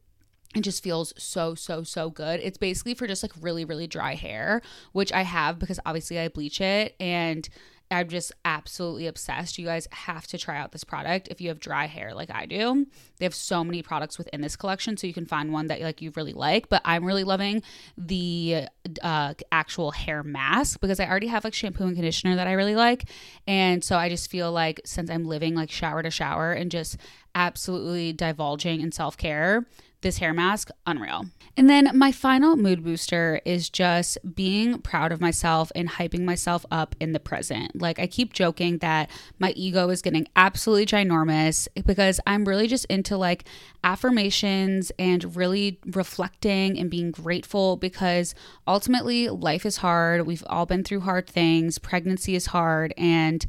it 0.55 0.61
just 0.61 0.83
feels 0.83 1.13
so 1.17 1.55
so 1.55 1.83
so 1.83 2.09
good 2.09 2.39
it's 2.41 2.57
basically 2.57 2.93
for 2.93 3.07
just 3.07 3.23
like 3.23 3.31
really 3.41 3.65
really 3.65 3.87
dry 3.87 4.15
hair 4.15 4.61
which 4.93 5.11
i 5.13 5.21
have 5.21 5.59
because 5.59 5.79
obviously 5.85 6.17
i 6.17 6.27
bleach 6.27 6.61
it 6.61 6.95
and 6.99 7.49
I'm 7.89 8.09
just 8.09 8.33
absolutely 8.43 9.07
obsessed. 9.07 9.57
You 9.57 9.65
guys 9.65 9.87
have 9.91 10.27
to 10.27 10.37
try 10.37 10.57
out 10.57 10.71
this 10.71 10.83
product 10.83 11.29
if 11.29 11.39
you 11.39 11.47
have 11.49 11.59
dry 11.59 11.85
hair 11.87 12.13
like 12.13 12.29
I 12.29 12.45
do. 12.45 12.85
They 13.17 13.25
have 13.25 13.35
so 13.35 13.63
many 13.63 13.81
products 13.81 14.17
within 14.17 14.41
this 14.41 14.55
collection, 14.55 14.97
so 14.97 15.07
you 15.07 15.13
can 15.13 15.25
find 15.25 15.53
one 15.53 15.67
that 15.67 15.79
like 15.81 16.01
you 16.01 16.11
really 16.15 16.33
like. 16.33 16.67
But 16.67 16.81
I'm 16.83 17.05
really 17.05 17.23
loving 17.23 17.63
the 17.97 18.67
uh, 19.01 19.35
actual 19.51 19.91
hair 19.91 20.21
mask 20.21 20.81
because 20.81 20.99
I 20.99 21.07
already 21.07 21.27
have 21.27 21.45
like 21.45 21.53
shampoo 21.53 21.85
and 21.85 21.95
conditioner 21.95 22.35
that 22.35 22.47
I 22.47 22.53
really 22.53 22.75
like, 22.75 23.09
and 23.47 23.83
so 23.83 23.95
I 23.97 24.09
just 24.09 24.29
feel 24.29 24.51
like 24.51 24.81
since 24.83 25.09
I'm 25.09 25.23
living 25.23 25.55
like 25.55 25.71
shower 25.71 26.03
to 26.03 26.11
shower 26.11 26.51
and 26.51 26.69
just 26.69 26.97
absolutely 27.35 28.11
divulging 28.11 28.81
in 28.81 28.91
self 28.91 29.15
care, 29.15 29.65
this 30.01 30.19
hair 30.19 30.33
mask, 30.33 30.69
unreal. 30.85 31.25
And 31.55 31.69
then 31.69 31.89
my 31.95 32.11
final 32.11 32.55
mood 32.55 32.83
booster 32.83 33.41
is 33.45 33.69
just 33.69 34.17
being 34.35 34.79
proud 34.79 35.11
of 35.11 35.19
myself 35.19 35.71
and 35.75 35.89
hyping 35.89 36.23
myself 36.23 36.65
up 36.69 36.95
in 36.99 37.13
the 37.13 37.19
present. 37.19 37.81
Like 37.81 37.99
I 37.99 38.05
keep 38.05 38.33
joking 38.33 38.77
that 38.79 39.09
my 39.39 39.51
ego 39.51 39.89
is 39.89 40.03
getting 40.03 40.27
absolutely 40.35 40.85
ginormous 40.85 41.67
because 41.85 42.19
I'm 42.27 42.45
really 42.45 42.67
just 42.67 42.85
into 42.85 43.17
like 43.17 43.45
affirmations 43.83 44.91
and 44.99 45.35
really 45.35 45.79
reflecting 45.87 46.77
and 46.77 46.91
being 46.91 47.09
grateful 47.09 47.75
because 47.75 48.35
ultimately 48.67 49.29
life 49.29 49.65
is 49.65 49.77
hard. 49.77 50.27
We've 50.27 50.43
all 50.47 50.67
been 50.67 50.83
through 50.83 51.01
hard 51.01 51.27
things. 51.27 51.79
Pregnancy 51.79 52.35
is 52.35 52.47
hard 52.47 52.93
and 52.97 53.45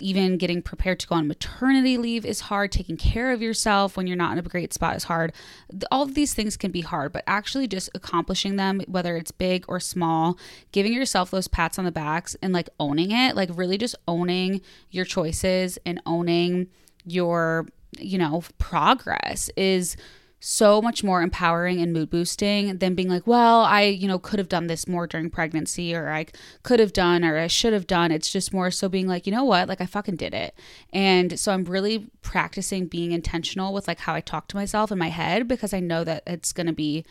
even 0.00 0.36
getting 0.36 0.62
prepared 0.62 1.00
to 1.00 1.06
go 1.06 1.14
on 1.14 1.28
maternity 1.28 1.96
leave 1.98 2.24
is 2.24 2.40
hard. 2.40 2.72
Taking 2.72 2.96
care 2.96 3.32
of 3.32 3.40
yourself 3.42 3.96
when 3.96 4.06
you're 4.06 4.16
not 4.16 4.32
in 4.32 4.38
a 4.38 4.42
great 4.42 4.72
spot 4.72 4.96
is 4.96 5.04
hard. 5.04 5.32
All 5.90 6.02
of 6.02 6.14
these 6.14 6.34
things 6.34 6.56
can 6.56 6.70
be 6.70 6.80
hard, 6.80 7.12
but 7.12 7.24
actually 7.26 7.66
just 7.66 7.90
accomplishing 7.94 8.56
them, 8.56 8.80
whether 8.86 9.16
it's 9.16 9.30
big 9.30 9.64
or 9.68 9.80
small, 9.80 10.38
giving 10.72 10.92
yourself 10.92 11.30
those 11.30 11.48
pats 11.48 11.78
on 11.78 11.84
the 11.84 11.92
backs 11.92 12.36
and 12.42 12.52
like 12.52 12.68
owning 12.78 13.10
it, 13.10 13.36
like 13.36 13.50
really 13.54 13.78
just 13.78 13.96
owning 14.06 14.60
your 14.90 15.04
choices 15.04 15.78
and 15.86 16.00
owning 16.06 16.68
your, 17.04 17.66
you 17.98 18.18
know, 18.18 18.42
progress 18.58 19.50
is 19.56 19.96
so 20.40 20.80
much 20.80 21.02
more 21.02 21.22
empowering 21.22 21.80
and 21.80 21.92
mood 21.92 22.10
boosting 22.10 22.78
than 22.78 22.94
being 22.94 23.08
like, 23.08 23.26
well, 23.26 23.60
I, 23.62 23.82
you 23.82 24.06
know, 24.06 24.18
could 24.18 24.38
have 24.38 24.48
done 24.48 24.68
this 24.68 24.86
more 24.86 25.06
during 25.06 25.30
pregnancy 25.30 25.94
or 25.94 26.10
I 26.10 26.26
could 26.62 26.78
have 26.78 26.92
done 26.92 27.24
or 27.24 27.36
I 27.36 27.48
should 27.48 27.72
have 27.72 27.86
done. 27.86 28.12
It's 28.12 28.30
just 28.30 28.52
more 28.52 28.70
so 28.70 28.88
being 28.88 29.08
like, 29.08 29.26
you 29.26 29.32
know 29.32 29.44
what? 29.44 29.68
Like 29.68 29.80
I 29.80 29.86
fucking 29.86 30.16
did 30.16 30.34
it. 30.34 30.54
And 30.92 31.38
so 31.38 31.52
I'm 31.52 31.64
really 31.64 32.10
practicing 32.22 32.86
being 32.86 33.12
intentional 33.12 33.72
with 33.72 33.88
like 33.88 34.00
how 34.00 34.14
I 34.14 34.20
talk 34.20 34.48
to 34.48 34.56
myself 34.56 34.92
in 34.92 34.98
my 34.98 35.08
head 35.08 35.48
because 35.48 35.74
I 35.74 35.80
know 35.80 36.04
that 36.04 36.22
it's 36.26 36.52
going 36.52 36.68
to 36.68 36.72
be 36.72 37.04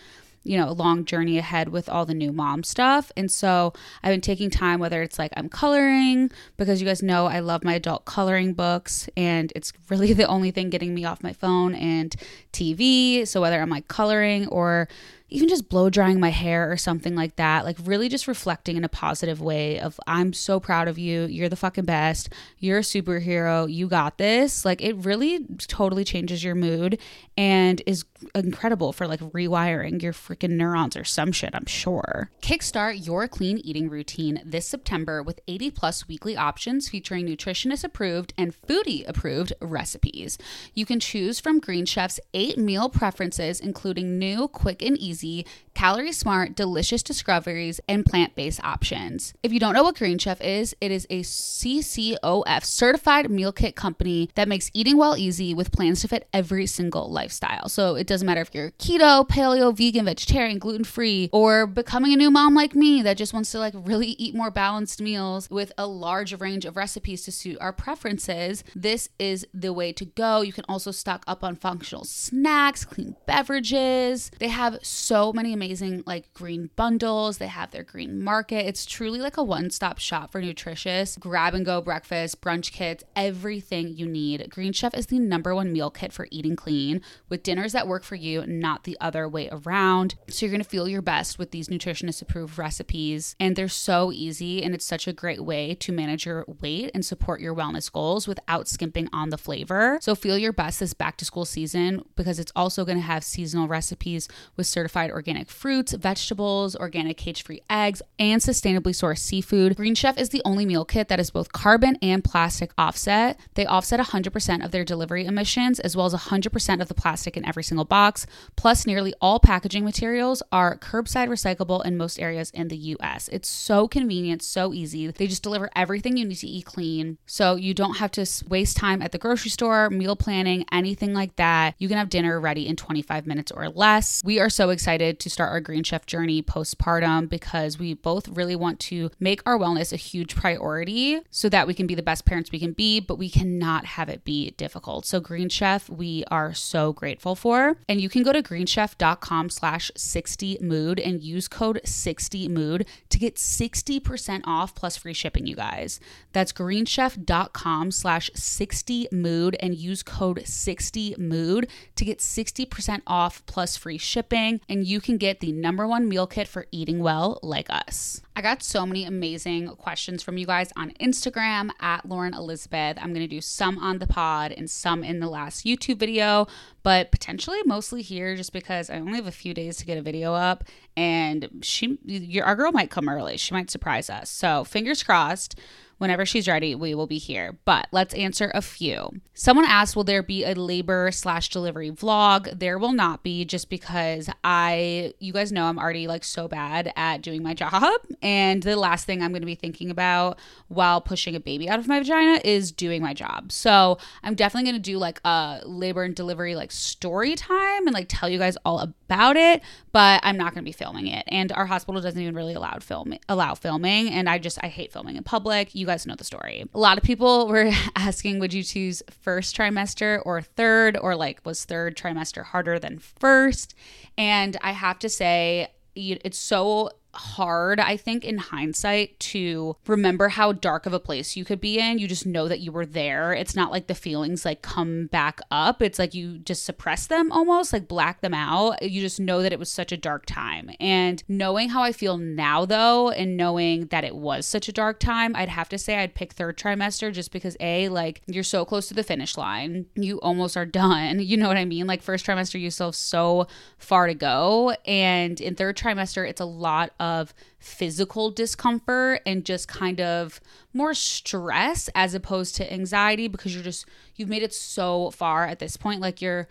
you 0.44 0.58
know, 0.58 0.70
a 0.70 0.72
long 0.72 1.06
journey 1.06 1.38
ahead 1.38 1.70
with 1.70 1.90
all 1.90 2.06
the 2.06 2.14
new 2.14 2.32
mom 2.32 2.64
stuff. 2.64 3.12
And 3.18 3.30
so 3.30 3.74
I've 4.02 4.12
been 4.12 4.22
taking 4.22 4.50
time, 4.50 4.80
whether 4.80 5.02
it's 5.02 5.20
like 5.20 5.32
I'm 5.36 5.50
coloring, 5.50 6.32
because 6.56 6.82
you 6.82 6.88
guys 6.88 7.04
know 7.04 7.26
I 7.26 7.40
love 7.40 7.64
my 7.64 7.74
adult 7.74 8.06
coloring 8.06 8.54
books, 8.54 9.10
and 9.18 9.52
it's 9.56 9.74
really 9.90 10.14
the 10.22 10.26
only 10.26 10.52
thing 10.52 10.70
getting 10.70 10.94
me 10.94 11.06
off 11.06 11.22
my 11.22 11.34
phone 11.34 11.76
and 11.76 12.16
TV. 12.54 13.28
So 13.28 13.42
whether 13.42 13.62
I'm 13.62 13.70
like 13.70 13.88
coloring 13.88 14.48
or 14.48 14.88
even 15.30 15.50
just 15.50 15.70
blow 15.70 15.90
drying 15.90 16.20
my 16.20 16.30
hair 16.30 16.72
or 16.72 16.78
something 16.78 17.16
like 17.16 17.36
that, 17.36 17.66
like 17.66 17.78
really 17.84 18.08
just 18.08 18.28
reflecting 18.28 18.78
in 18.78 18.84
a 18.84 18.90
positive 18.90 19.42
way 19.42 19.80
of 19.80 20.00
I'm 20.08 20.34
so 20.34 20.60
proud 20.60 20.88
of 20.88 20.98
you. 20.98 21.26
You're 21.26 21.50
the 21.50 21.56
fucking 21.56 21.86
best. 21.86 22.30
You're 22.60 22.80
a 22.80 22.82
superhero. 22.82 23.72
You 23.72 23.88
got 23.88 24.18
this. 24.18 24.64
Like 24.64 24.82
it 24.82 24.96
really 24.96 25.46
totally 25.68 26.06
changes 26.06 26.44
your 26.44 26.56
mood 26.56 27.00
and 27.38 27.82
is 27.86 28.06
incredible 28.34 28.94
for 28.94 29.08
like 29.08 29.20
rewiring 29.20 30.02
your 30.02 30.14
freaking 30.14 30.52
neurons 30.52 30.96
or 30.96 31.04
some 31.04 31.32
shit, 31.32 31.54
I'm 31.54 31.66
sure. 31.66 32.32
Kickstart 32.42 33.06
your 33.06 33.28
clean 33.28 33.58
eating 33.60 33.90
routine 33.90 34.42
this 34.46 34.68
September 34.68 35.22
with 35.22 35.40
80 35.48 35.72
plus 35.72 36.08
weekly 36.08 36.38
options 36.38 36.90
featuring 36.90 37.26
nutritionist 37.26 37.84
approved 37.84 38.34
and 38.38 38.56
foodie 38.62 39.08
approved 39.08 39.54
recipes. 39.62 40.38
You 40.74 40.86
can 40.86 41.00
choose 41.00 41.40
from 41.40 41.60
Green 41.60 41.86
Chef's 41.86 42.20
eight 42.34 42.58
meal 42.58 42.90
preferences, 42.90 43.60
including 43.60 44.18
new, 44.18 44.48
quick, 44.48 44.82
and 44.82 44.98
easy, 44.98 45.17
easy 45.24 45.46
calorie 45.78 46.12
smart, 46.12 46.56
delicious 46.56 47.04
discoveries, 47.04 47.80
and 47.88 48.04
plant 48.04 48.34
based 48.34 48.60
options. 48.64 49.36
If 49.44 49.54
you 49.54 49.60
don't 49.60 49.76
know 49.76 49.84
what 49.84 49.96
Green 49.96 50.18
Chef 50.18 50.42
is, 50.42 50.76
it 50.82 50.90
is 50.90 51.06
a 51.12 51.22
CCOF 51.22 52.66
certified 52.66 53.30
meal 53.30 53.52
kit 53.52 53.76
company 53.76 54.32
that 54.34 54.48
makes 54.48 54.72
eating 54.74 54.98
well 54.98 55.16
easy 55.16 55.54
with 55.54 55.72
plans 55.72 56.02
to 56.02 56.08
fit 56.08 56.28
every 56.34 56.66
single 56.66 57.12
lifestyle. 57.12 57.70
So 57.70 57.94
it 57.94 58.08
doesn't 58.08 58.26
matter 58.26 58.42
if 58.42 58.56
you're 58.56 58.72
keto, 58.72 59.28
paleo, 59.28 59.72
vegan, 59.72 60.06
vegetarian, 60.06 60.58
gluten 60.58 60.84
free, 60.84 61.30
or 61.32 61.68
becoming 61.68 62.12
a 62.12 62.18
new 62.18 62.32
mom 62.32 62.56
like 62.56 62.74
me 62.74 63.04
that 63.04 63.16
just 63.16 63.32
wants 63.32 63.52
to 63.52 63.60
like 63.60 63.76
really 63.76 64.16
eat 64.18 64.34
more 64.34 64.50
balanced 64.50 65.00
meals 65.00 65.48
with 65.52 65.72
a 65.78 65.86
large 65.86 66.34
range 66.40 66.66
of 66.66 66.76
recipes 66.76 67.22
to 67.26 67.32
suit 67.32 67.56
our 67.62 67.72
preferences. 67.72 68.64
This 68.76 69.10
is 69.20 69.46
the 69.54 69.72
way 69.72 69.94
to 69.94 70.06
go. 70.06 70.42
You 70.42 70.54
can 70.54 70.66
also 70.68 70.90
stock 70.90 71.24
up 71.28 71.44
on 71.44 71.56
functional 71.56 72.04
snacks, 72.04 72.84
clean 72.84 73.16
beverages. 73.28 74.32
They 74.40 74.48
have 74.48 74.80
so 74.82 75.32
many 75.32 75.54
amazing 75.54 75.67
like 76.06 76.34
green 76.34 76.70
bundles. 76.76 77.38
They 77.38 77.48
have 77.48 77.72
their 77.72 77.84
green 77.84 78.22
market. 78.24 78.66
It's 78.66 78.86
truly 78.86 79.20
like 79.20 79.38
a 79.38 79.44
one 79.44 79.70
stop 79.70 80.00
shop 80.00 80.32
for 80.32 80.42
nutritious 80.42 81.18
grab 81.18 81.54
and 81.54 81.66
go 81.66 81.82
breakfast, 81.82 82.42
brunch 82.42 82.72
kits, 82.72 83.04
everything 83.16 83.90
you 83.90 84.08
need. 84.08 84.50
Green 84.50 84.74
Chef 84.74 84.94
is 84.96 85.08
the 85.08 85.20
number 85.20 85.54
one 85.54 85.72
meal 85.74 85.90
kit 85.90 86.14
for 86.14 86.28
eating 86.32 86.56
clean 86.56 87.02
with 87.30 87.44
dinners 87.44 87.74
that 87.74 87.88
work 87.88 88.04
for 88.04 88.16
you, 88.16 88.46
not 88.46 88.84
the 88.84 88.98
other 89.02 89.28
way 89.28 89.50
around. 89.52 90.16
So 90.30 90.46
you're 90.46 90.52
going 90.52 90.64
to 90.64 90.70
feel 90.70 90.88
your 90.88 91.02
best 91.02 91.38
with 91.38 91.52
these 91.52 91.68
nutritionist 91.68 92.22
approved 92.22 92.58
recipes. 92.58 93.36
And 93.40 93.56
they're 93.56 93.68
so 93.68 94.12
easy 94.12 94.64
and 94.64 94.74
it's 94.74 94.86
such 94.86 95.08
a 95.08 95.14
great 95.14 95.44
way 95.44 95.76
to 95.76 95.92
manage 95.92 96.26
your 96.26 96.46
weight 96.62 96.92
and 96.94 97.06
support 97.06 97.42
your 97.42 97.56
wellness 97.56 97.92
goals 97.92 98.28
without 98.28 98.68
skimping 98.68 99.10
on 99.12 99.30
the 99.30 99.38
flavor. 99.38 99.98
So 100.02 100.16
feel 100.16 100.38
your 100.38 100.54
best 100.54 100.80
this 100.80 100.94
back 100.94 101.18
to 101.18 101.26
school 101.26 101.46
season 101.46 102.04
because 102.16 102.40
it's 102.40 102.52
also 102.56 102.86
going 102.86 102.98
to 102.98 103.04
have 103.04 103.24
seasonal 103.24 103.68
recipes 103.68 104.28
with 104.56 104.68
certified 104.68 105.12
organic 105.12 105.50
fruits, 105.58 105.94
vegetables, 105.94 106.76
organic 106.76 107.18
cage 107.18 107.44
free 107.44 107.62
eggs, 107.70 108.02
and 108.20 108.42
sustainably 108.42 108.94
sourced 108.94 109.20
seafood. 109.20 109.76
Green 109.76 109.96
Chef 109.96 110.18
is 110.18 110.30
the 110.30 110.42
only 110.46 110.66
meal 110.66 110.86
kit 110.86 111.08
that 111.08 111.20
is 111.20 111.32
both 111.32 111.52
carbon 111.52 111.98
and 112.02 112.24
plastic 112.24 112.72
offset. 112.78 113.40
They 113.56 113.66
offset 113.66 114.00
100% 114.00 114.64
of 114.64 114.72
their 114.72 114.86
delivery 114.86 115.26
emissions 115.26 115.80
as 115.80 115.98
well 115.98 116.06
as 116.06 116.14
100% 116.14 116.82
of 116.82 116.88
the 116.88 116.94
plastic 116.94 117.36
in 117.36 117.46
every 117.46 117.64
single 117.64 117.86
box. 117.86 118.28
Plus, 118.56 118.86
nearly 118.86 119.14
all 119.20 119.40
packaging 119.40 119.84
materials 119.84 120.44
are 120.52 120.78
curbside 120.78 121.28
recyclable 121.28 121.84
in 121.84 121.98
most 121.98 122.20
areas 122.20 122.52
in 122.52 122.68
the 122.68 122.78
US. 122.78 123.28
It's 123.30 123.50
so 123.50 123.88
convenient, 123.88 124.44
so 124.44 124.74
easy. 124.74 125.08
They 125.08 125.28
just 125.28 125.44
deliver 125.44 125.70
everything 125.76 126.18
you 126.18 126.26
need 126.26 126.36
to 126.36 126.48
eat 126.48 126.66
clean. 126.66 127.18
So 127.26 127.56
you 127.56 127.74
don't 127.74 127.98
have 127.98 128.12
to 128.12 128.26
waste 128.48 128.78
time 128.78 129.02
at 129.02 129.12
the 129.12 129.18
grocery 129.18 129.50
store, 129.50 129.90
meal 129.90 130.16
planning, 130.16 130.66
anything 130.72 131.14
like 131.14 131.36
that. 131.38 131.76
You 131.80 131.88
can 131.88 131.98
have 131.98 132.10
dinner 132.10 132.40
ready 132.40 132.68
in 132.68 132.76
25 132.76 133.26
minutes 133.26 133.52
or 133.52 133.70
less. 133.70 134.22
We 134.24 134.40
are 134.40 134.50
so 134.50 134.70
excited 134.70 135.20
to 135.20 135.30
start 135.30 135.47
our 135.48 135.60
Green 135.60 135.84
Chef 135.84 136.06
journey 136.06 136.42
postpartum 136.42 137.30
because 137.30 137.80
we 137.80 137.94
both 137.94 138.28
really 138.30 138.56
want 138.56 138.80
to 138.82 139.10
make 139.20 139.42
our 139.46 139.58
wellness 139.58 139.94
a 139.94 139.98
huge 139.98 140.36
priority 140.36 141.22
so 141.30 141.50
that 141.50 141.68
we 141.68 141.74
can 141.74 141.88
be 141.88 141.96
the 141.96 142.04
best 142.04 142.26
parents 142.26 142.52
we 142.52 142.60
can 142.60 142.74
be, 142.74 143.00
but 143.00 143.18
we 143.18 143.30
cannot 143.30 143.86
have 143.86 144.10
it 144.10 144.24
be 144.24 144.52
difficult. 144.52 145.06
So 145.06 145.20
Green 145.20 145.50
Chef, 145.50 145.90
we 145.90 146.24
are 146.30 146.54
so 146.54 146.94
grateful 146.94 147.36
for. 147.36 147.78
And 147.88 148.02
you 148.02 148.10
can 148.10 148.24
go 148.24 148.34
to 148.34 148.42
greenchef.com 148.42 149.50
slash 149.50 149.92
60 149.96 150.60
mood 150.62 151.00
and 151.00 151.22
use 151.22 151.48
code 151.48 151.82
60 151.84 152.48
mood 152.50 152.86
to 153.10 153.18
get 153.18 153.36
60% 153.36 154.42
off 154.46 154.76
plus 154.76 154.98
free 154.98 155.14
shipping, 155.14 155.48
you 155.48 155.56
guys. 155.56 156.00
That's 156.34 156.54
greenchef.com 156.54 157.92
slash 157.92 158.30
60 158.34 159.08
mood 159.12 159.56
and 159.60 159.76
use 159.76 160.04
code 160.04 160.46
60 160.46 161.16
mood 161.18 161.68
to 161.96 162.06
get 162.06 162.20
60% 162.20 163.02
off 163.08 163.46
plus 163.46 163.78
free 163.78 163.98
shipping. 163.98 164.62
And 164.70 164.86
you 164.86 165.02
can 165.02 165.18
get 165.18 165.37
the 165.40 165.52
number 165.52 165.88
one 165.88 166.08
meal 166.08 166.28
kit 166.28 166.48
for 166.48 166.66
eating 166.72 167.00
well 167.00 167.40
like 167.44 167.68
us. 167.70 168.22
I 168.36 168.42
got 168.42 168.62
so 168.62 168.86
many 168.86 169.06
amazing 169.06 169.68
questions 169.70 170.22
from 170.22 170.38
you 170.38 170.46
guys 170.46 170.72
on 170.76 170.92
Instagram 171.00 171.72
at 171.80 172.08
Lauren 172.08 172.34
Elizabeth. 172.34 172.98
I'm 173.02 173.14
going 173.14 173.28
to 173.28 173.28
do 173.28 173.42
some 173.42 173.78
on 173.80 174.00
the 174.00 174.08
pod 174.08 174.52
and 174.52 174.70
some 174.70 175.04
in 175.04 175.20
the 175.20 175.28
last 175.28 175.66
YouTube 175.66 175.98
video, 175.98 176.48
but 176.84 177.12
potentially 177.12 177.60
mostly 177.66 178.02
here 178.02 178.36
just 178.36 178.54
because 178.54 178.90
I 178.90 179.00
only 179.00 179.16
have 179.16 179.28
a 179.28 179.32
few 179.32 179.54
days 179.54 179.78
to 179.78 179.86
get 179.86 179.98
a 179.98 180.02
video 180.02 180.34
up 180.34 180.64
and 180.96 181.50
she 181.62 181.98
your, 182.06 182.46
our 182.46 182.56
girl 182.56 182.72
might 182.72 182.90
come 182.92 183.10
early. 183.10 183.38
She 183.38 183.54
might 183.54 183.72
surprise 183.72 184.10
us. 184.10 184.30
So, 184.30 184.64
fingers 184.64 185.04
crossed 185.04 185.60
whenever 185.98 186.26
she's 186.26 186.48
ready, 186.48 186.76
we 186.76 186.96
will 186.96 187.08
be 187.08 187.18
here. 187.18 187.58
But 187.66 187.88
let's 187.92 188.14
answer 188.14 188.52
a 188.54 188.62
few. 188.62 189.10
Someone 189.34 189.66
asked, 189.66 189.96
Will 189.96 190.04
there 190.04 190.24
be 190.24 190.44
a 190.44 190.54
labor 190.54 191.12
slash 191.12 191.50
delivery 191.50 191.92
vlog? 191.92 192.60
There 192.60 192.78
will 192.78 192.92
not 192.92 193.24
be 193.24 193.46
just 193.46 193.70
because 193.70 194.30
I, 194.44 195.14
you 195.20 195.34
guys 195.34 195.52
know, 195.52 195.66
I'm 195.66 195.80
already 195.80 196.08
like 196.08 196.24
so 196.24 196.48
bad 196.48 196.92
at 196.96 197.22
doing 197.22 197.44
my 197.44 197.54
job. 197.54 197.94
And 198.22 198.64
the 198.64 198.76
last 198.76 199.06
thing 199.06 199.22
I'm 199.22 199.32
going 199.32 199.42
to 199.42 199.48
be 199.48 199.56
thinking 199.56 199.92
about 199.92 200.40
while 200.68 201.02
pushing 201.02 201.36
a 201.36 201.40
baby 201.40 201.70
out 201.70 201.80
of 201.80 201.88
my 201.88 202.00
vagina 202.00 202.40
is 202.44 202.72
doing 202.72 203.02
my 203.02 203.14
job. 203.14 203.52
So 203.52 203.98
I'm 204.24 204.36
definitely 204.36 204.72
going 204.72 204.82
to 204.82 204.92
do 204.92 204.98
like 204.98 205.20
a 205.24 205.62
labor 205.66 206.04
and 206.04 206.16
delivery 206.16 206.56
like 206.56 206.72
story 206.72 207.36
time 207.36 207.88
and 207.88 207.94
like 207.94 208.08
tell 208.10 208.30
you 208.30 208.40
guys 208.40 208.58
all 208.66 208.80
about 209.08 209.38
it, 209.38 209.62
but 209.94 210.20
I'm 210.24 210.38
not 210.38 210.54
going 210.54 210.64
to 210.64 210.68
be 210.68 210.74
filming 210.74 211.08
it. 211.08 211.24
And 211.28 211.52
our 211.54 211.66
hospital 211.66 212.02
doesn't 212.02 212.20
even 212.20 212.36
really 212.36 212.54
allow 212.54 212.78
film 212.80 213.14
allow 213.30 213.56
filming, 213.56 214.10
and 214.10 214.30
I 214.30 214.38
just 214.38 214.60
I 214.62 214.68
hate 214.68 214.92
filming 214.92 215.16
in 215.16 215.24
public. 215.24 215.74
You 215.74 215.86
guys 215.86 216.06
know 216.06 216.16
the 216.16 216.24
story. 216.24 216.66
A 216.74 216.80
lot 216.80 216.98
of 216.98 217.04
people 217.04 217.48
were 217.52 217.72
asking, 217.96 218.40
would 218.40 218.54
you 218.54 218.64
choose 218.64 219.02
first 219.10 219.56
trimester 219.56 220.22
or 220.26 220.42
third, 220.42 220.98
or 220.98 221.16
like 221.16 221.46
was 221.46 221.64
third 221.64 221.96
trimester 221.96 222.44
harder 222.44 222.80
than 222.80 223.00
first? 223.00 223.76
And 224.18 224.58
I 224.62 224.72
have 224.72 225.00
to 225.00 225.10
say, 225.10 225.70
it's 225.96 226.38
so 226.38 226.92
hard, 227.18 227.80
I 227.80 227.98
think, 227.98 228.24
in 228.24 228.38
hindsight, 228.38 229.20
to 229.20 229.76
remember 229.88 230.30
how 230.30 230.52
dark 230.52 230.86
of 230.86 230.94
a 230.94 231.00
place 231.00 231.36
you 231.36 231.46
could 231.46 231.60
be 231.60 231.80
in. 231.80 232.00
You 232.00 232.08
just 232.08 232.26
know 232.26 232.48
that 232.48 232.60
you 232.60 232.72
were 232.72 232.86
there. 232.86 233.34
It's 233.34 233.56
not 233.56 233.72
like 233.72 233.88
the 233.88 233.96
feelings 233.96 234.46
like 234.46 234.62
come 234.62 235.08
back 235.08 235.42
up. 235.52 235.82
It's 235.82 236.00
like 236.00 236.14
you 236.14 236.38
just 236.38 236.64
suppress 236.64 237.08
them 237.08 237.32
almost, 237.32 237.74
like 237.74 237.88
black 237.88 238.22
them 238.22 238.34
out. 238.34 238.82
You 238.82 239.02
just 239.02 239.20
know 239.20 239.42
that 239.42 239.54
it 239.54 239.60
was 239.60 239.72
such 239.72 239.92
a 239.92 239.98
dark 239.98 240.26
time. 240.26 240.72
And 240.80 241.24
knowing 241.28 241.70
how 241.70 241.84
I 241.84 241.92
feel 241.92 242.18
now, 242.18 242.66
though, 242.66 243.10
and 243.10 243.36
knowing 243.36 243.88
that 243.88 244.04
it 244.04 244.16
was 244.16 244.46
such 244.46 244.68
a 244.68 244.74
dark 244.74 245.00
time, 245.00 245.36
I'd 245.36 245.50
have 245.50 245.70
to 245.70 245.78
say 245.78 245.98
I'd 245.98 246.16
pick 246.16 246.34
third 246.34 246.58
trimester 246.58 247.12
just 247.12 247.32
because 247.32 247.58
A, 247.60 247.90
like 247.90 248.22
you're 248.28 248.44
so 248.44 248.66
close 248.66 248.88
to 248.88 248.94
the 248.94 249.04
finish 249.04 249.38
line. 249.38 249.86
You 249.96 250.20
almost 250.22 250.56
are 250.58 250.66
done. 250.66 251.18
You 251.28 251.36
know 251.36 251.50
what 251.50 251.58
I 251.58 251.66
mean? 251.66 251.88
Like 251.88 252.02
first 252.02 252.26
trimester, 252.26 252.58
you 252.58 252.72
still 252.72 252.88
have 252.88 252.96
so 252.96 253.48
far 253.78 254.08
to 254.08 254.14
go. 254.14 254.74
And 254.86 255.42
in 255.42 255.56
third 255.56 255.76
trimester, 255.76 256.28
it's 256.28 256.40
a 256.40 256.46
lot 256.46 256.92
of 257.02 257.07
of 257.08 257.34
physical 257.60 258.32
discomfort 258.32 259.22
and 259.26 259.46
just 259.46 259.68
kind 259.68 260.02
of 260.02 260.40
more 260.74 260.94
stress 260.94 261.90
as 261.96 262.14
opposed 262.14 262.56
to 262.56 262.74
anxiety 262.74 263.28
because 263.28 263.54
you're 263.54 263.64
just 263.64 263.86
you've 264.16 264.30
made 264.30 264.44
it 264.44 264.54
so 264.54 265.12
far 265.12 265.46
at 265.46 265.60
this 265.60 265.78
point. 265.78 266.02
Like 266.02 266.22
you're 266.22 266.48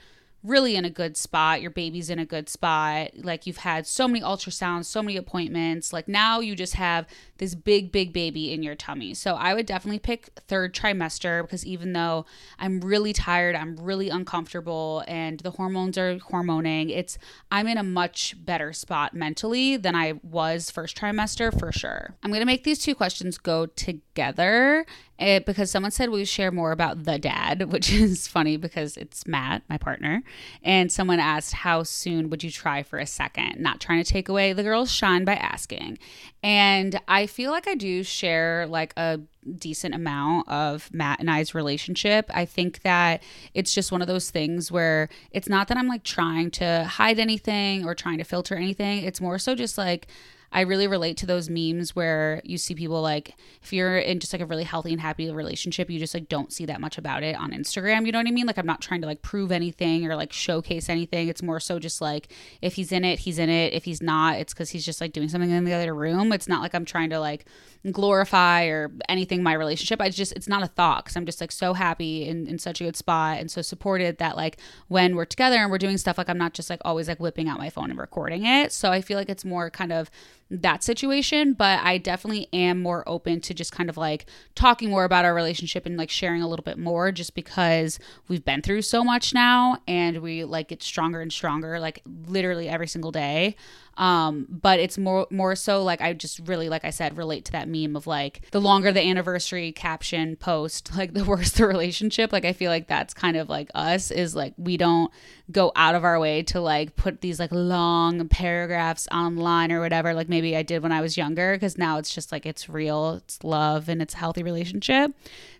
really 0.46 0.76
in 0.76 0.84
a 0.84 0.90
good 0.90 1.16
spot. 1.16 1.60
Your 1.60 1.70
baby's 1.70 2.10
in 2.10 2.18
a 2.18 2.24
good 2.24 2.48
spot. 2.48 3.10
Like 3.16 3.46
you've 3.46 3.58
had 3.58 3.86
so 3.86 4.06
many 4.06 4.20
ultrasounds, 4.20 4.86
so 4.86 5.02
many 5.02 5.16
appointments. 5.16 5.92
Like 5.92 6.08
now 6.08 6.40
you 6.40 6.54
just 6.54 6.74
have 6.74 7.06
this 7.38 7.54
big, 7.54 7.92
big 7.92 8.12
baby 8.12 8.52
in 8.52 8.62
your 8.62 8.74
tummy. 8.74 9.14
So 9.14 9.34
I 9.34 9.54
would 9.54 9.66
definitely 9.66 9.98
pick 9.98 10.30
third 10.46 10.74
trimester 10.74 11.42
because 11.42 11.66
even 11.66 11.92
though 11.92 12.24
I'm 12.58 12.80
really 12.80 13.12
tired, 13.12 13.56
I'm 13.56 13.76
really 13.76 14.08
uncomfortable, 14.08 15.04
and 15.06 15.40
the 15.40 15.50
hormones 15.50 15.98
are 15.98 16.18
hormoning, 16.18 16.90
it's 16.90 17.18
I'm 17.50 17.66
in 17.66 17.78
a 17.78 17.82
much 17.82 18.34
better 18.44 18.72
spot 18.72 19.14
mentally 19.14 19.76
than 19.76 19.94
I 19.94 20.20
was 20.22 20.70
first 20.70 20.96
trimester 20.96 21.56
for 21.58 21.72
sure. 21.72 22.14
I'm 22.22 22.32
gonna 22.32 22.46
make 22.46 22.64
these 22.64 22.78
two 22.78 22.94
questions 22.94 23.38
go 23.38 23.66
together 23.66 24.86
it, 25.18 25.46
because 25.46 25.70
someone 25.70 25.90
said 25.90 26.10
we 26.10 26.24
share 26.24 26.50
more 26.50 26.72
about 26.72 27.04
the 27.04 27.18
dad, 27.18 27.70
which 27.72 27.92
is 27.92 28.26
funny 28.26 28.56
because 28.56 28.96
it's 28.96 29.26
Matt, 29.26 29.62
my 29.68 29.78
partner. 29.78 30.22
And 30.62 30.90
someone 30.92 31.20
asked, 31.20 31.54
How 31.54 31.82
soon 31.82 32.30
would 32.30 32.44
you 32.44 32.50
try 32.50 32.82
for 32.82 32.98
a 32.98 33.06
second? 33.06 33.60
Not 33.60 33.80
trying 33.80 34.02
to 34.02 34.10
take 34.10 34.28
away 34.28 34.52
the 34.52 34.62
girl's 34.62 34.92
shine 34.92 35.24
by 35.24 35.34
asking. 35.34 35.98
And 36.42 37.00
I 37.08 37.26
feel 37.26 37.50
like 37.50 37.66
I 37.66 37.74
do 37.74 38.02
share 38.02 38.66
like 38.66 38.92
a 38.96 39.20
decent 39.58 39.94
amount 39.94 40.48
of 40.48 40.92
Matt 40.92 41.20
and 41.20 41.30
I's 41.30 41.54
relationship. 41.54 42.30
I 42.34 42.44
think 42.44 42.82
that 42.82 43.22
it's 43.54 43.72
just 43.74 43.92
one 43.92 44.02
of 44.02 44.08
those 44.08 44.30
things 44.30 44.70
where 44.70 45.08
it's 45.30 45.48
not 45.48 45.68
that 45.68 45.76
I'm 45.76 45.88
like 45.88 46.02
trying 46.02 46.50
to 46.52 46.84
hide 46.84 47.18
anything 47.18 47.84
or 47.84 47.94
trying 47.94 48.18
to 48.18 48.24
filter 48.24 48.54
anything. 48.54 49.04
It's 49.04 49.20
more 49.20 49.38
so 49.38 49.54
just 49.54 49.78
like, 49.78 50.08
I 50.56 50.62
really 50.62 50.86
relate 50.86 51.18
to 51.18 51.26
those 51.26 51.50
memes 51.50 51.94
where 51.94 52.40
you 52.42 52.56
see 52.56 52.74
people 52.74 53.02
like 53.02 53.34
if 53.62 53.74
you're 53.74 53.98
in 53.98 54.20
just 54.20 54.32
like 54.32 54.40
a 54.40 54.46
really 54.46 54.64
healthy 54.64 54.90
and 54.90 55.00
happy 55.02 55.30
relationship, 55.30 55.90
you 55.90 55.98
just 55.98 56.14
like 56.14 56.30
don't 56.30 56.50
see 56.50 56.64
that 56.64 56.80
much 56.80 56.96
about 56.96 57.22
it 57.22 57.36
on 57.36 57.50
Instagram. 57.50 58.06
You 58.06 58.12
know 58.12 58.20
what 58.20 58.26
I 58.26 58.30
mean? 58.30 58.46
Like 58.46 58.56
I'm 58.56 58.64
not 58.64 58.80
trying 58.80 59.02
to 59.02 59.06
like 59.06 59.20
prove 59.20 59.52
anything 59.52 60.06
or 60.06 60.16
like 60.16 60.32
showcase 60.32 60.88
anything. 60.88 61.28
It's 61.28 61.42
more 61.42 61.60
so 61.60 61.78
just 61.78 62.00
like 62.00 62.32
if 62.62 62.76
he's 62.76 62.90
in 62.90 63.04
it, 63.04 63.18
he's 63.18 63.38
in 63.38 63.50
it. 63.50 63.74
If 63.74 63.84
he's 63.84 64.02
not, 64.02 64.36
it's 64.38 64.54
because 64.54 64.70
he's 64.70 64.86
just 64.86 64.98
like 64.98 65.12
doing 65.12 65.28
something 65.28 65.50
in 65.50 65.64
the 65.64 65.74
other 65.74 65.94
room. 65.94 66.32
It's 66.32 66.48
not 66.48 66.62
like 66.62 66.74
I'm 66.74 66.86
trying 66.86 67.10
to 67.10 67.20
like 67.20 67.44
glorify 67.92 68.64
or 68.64 68.90
anything 69.10 69.42
my 69.42 69.52
relationship. 69.52 70.00
I 70.00 70.08
just 70.08 70.32
it's 70.32 70.48
not 70.48 70.62
a 70.62 70.68
thought 70.68 71.04
because 71.04 71.16
I'm 71.16 71.26
just 71.26 71.42
like 71.42 71.52
so 71.52 71.74
happy 71.74 72.30
and 72.30 72.48
in 72.48 72.58
such 72.58 72.80
a 72.80 72.84
good 72.84 72.96
spot 72.96 73.40
and 73.40 73.50
so 73.50 73.60
supported 73.60 74.16
that 74.18 74.36
like 74.36 74.56
when 74.88 75.16
we're 75.16 75.26
together 75.26 75.56
and 75.56 75.70
we're 75.70 75.76
doing 75.76 75.98
stuff 75.98 76.16
like 76.16 76.30
I'm 76.30 76.38
not 76.38 76.54
just 76.54 76.70
like 76.70 76.80
always 76.82 77.08
like 77.08 77.20
whipping 77.20 77.46
out 77.46 77.58
my 77.58 77.68
phone 77.68 77.90
and 77.90 77.98
recording 77.98 78.46
it. 78.46 78.72
So 78.72 78.90
I 78.90 79.02
feel 79.02 79.18
like 79.18 79.28
it's 79.28 79.44
more 79.44 79.68
kind 79.68 79.92
of 79.92 80.10
that 80.50 80.84
situation, 80.84 81.54
but 81.54 81.80
I 81.82 81.98
definitely 81.98 82.48
am 82.52 82.80
more 82.80 83.02
open 83.08 83.40
to 83.40 83.54
just 83.54 83.72
kind 83.72 83.90
of 83.90 83.96
like 83.96 84.26
talking 84.54 84.90
more 84.90 85.04
about 85.04 85.24
our 85.24 85.34
relationship 85.34 85.86
and 85.86 85.96
like 85.96 86.10
sharing 86.10 86.40
a 86.40 86.48
little 86.48 86.62
bit 86.62 86.78
more 86.78 87.10
just 87.10 87.34
because 87.34 87.98
we've 88.28 88.44
been 88.44 88.62
through 88.62 88.82
so 88.82 89.02
much 89.02 89.34
now 89.34 89.78
and 89.88 90.18
we 90.18 90.44
like 90.44 90.68
get 90.68 90.82
stronger 90.82 91.20
and 91.20 91.32
stronger 91.32 91.80
like 91.80 92.00
literally 92.28 92.68
every 92.68 92.86
single 92.86 93.10
day. 93.10 93.56
Um, 93.96 94.46
but 94.50 94.78
it's 94.78 94.98
more 94.98 95.26
more 95.30 95.56
so 95.56 95.82
like 95.82 96.02
I 96.02 96.12
just 96.12 96.40
really 96.40 96.68
like 96.68 96.84
I 96.84 96.90
said 96.90 97.16
relate 97.16 97.46
to 97.46 97.52
that 97.52 97.66
meme 97.66 97.96
of 97.96 98.06
like 98.06 98.42
the 98.50 98.60
longer 98.60 98.92
the 98.92 99.00
anniversary 99.00 99.72
caption 99.72 100.36
post, 100.36 100.92
like 100.96 101.14
the 101.14 101.24
worse 101.24 101.52
the 101.52 101.66
relationship. 101.66 102.32
Like 102.32 102.44
I 102.44 102.52
feel 102.52 102.70
like 102.70 102.88
that's 102.88 103.14
kind 103.14 103.36
of 103.36 103.48
like 103.48 103.70
us 103.74 104.10
is 104.10 104.36
like 104.36 104.52
we 104.58 104.76
don't 104.76 105.10
go 105.50 105.72
out 105.76 105.94
of 105.94 106.04
our 106.04 106.20
way 106.20 106.42
to 106.42 106.60
like 106.60 106.96
put 106.96 107.20
these 107.20 107.40
like 107.40 107.52
long 107.52 108.28
paragraphs 108.28 109.08
online 109.12 109.72
or 109.72 109.80
whatever 109.80 110.12
like 110.12 110.28
maybe 110.36 110.54
I 110.54 110.62
did 110.62 110.82
when 110.82 110.92
I 110.92 111.00
was 111.00 111.16
younger 111.16 111.54
because 111.54 111.78
now 111.78 111.96
it's 111.96 112.14
just 112.14 112.30
like 112.30 112.44
it's 112.44 112.68
real, 112.68 113.14
it's 113.14 113.42
love 113.42 113.88
and 113.88 114.02
it's 114.02 114.12
a 114.12 114.18
healthy 114.18 114.42
relationship. 114.42 115.12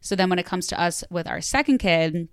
So 0.03 0.15
then 0.15 0.29
when 0.29 0.39
it 0.39 0.45
comes 0.45 0.67
to 0.67 0.79
us 0.79 1.03
with 1.11 1.27
our 1.27 1.41
second 1.41 1.79
kid, 1.79 2.29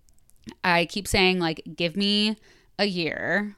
I 0.61 0.85
keep 0.85 1.07
saying 1.07 1.39
like 1.39 1.61
give 1.77 1.95
me 1.95 2.35
a 2.77 2.83
year 2.83 3.55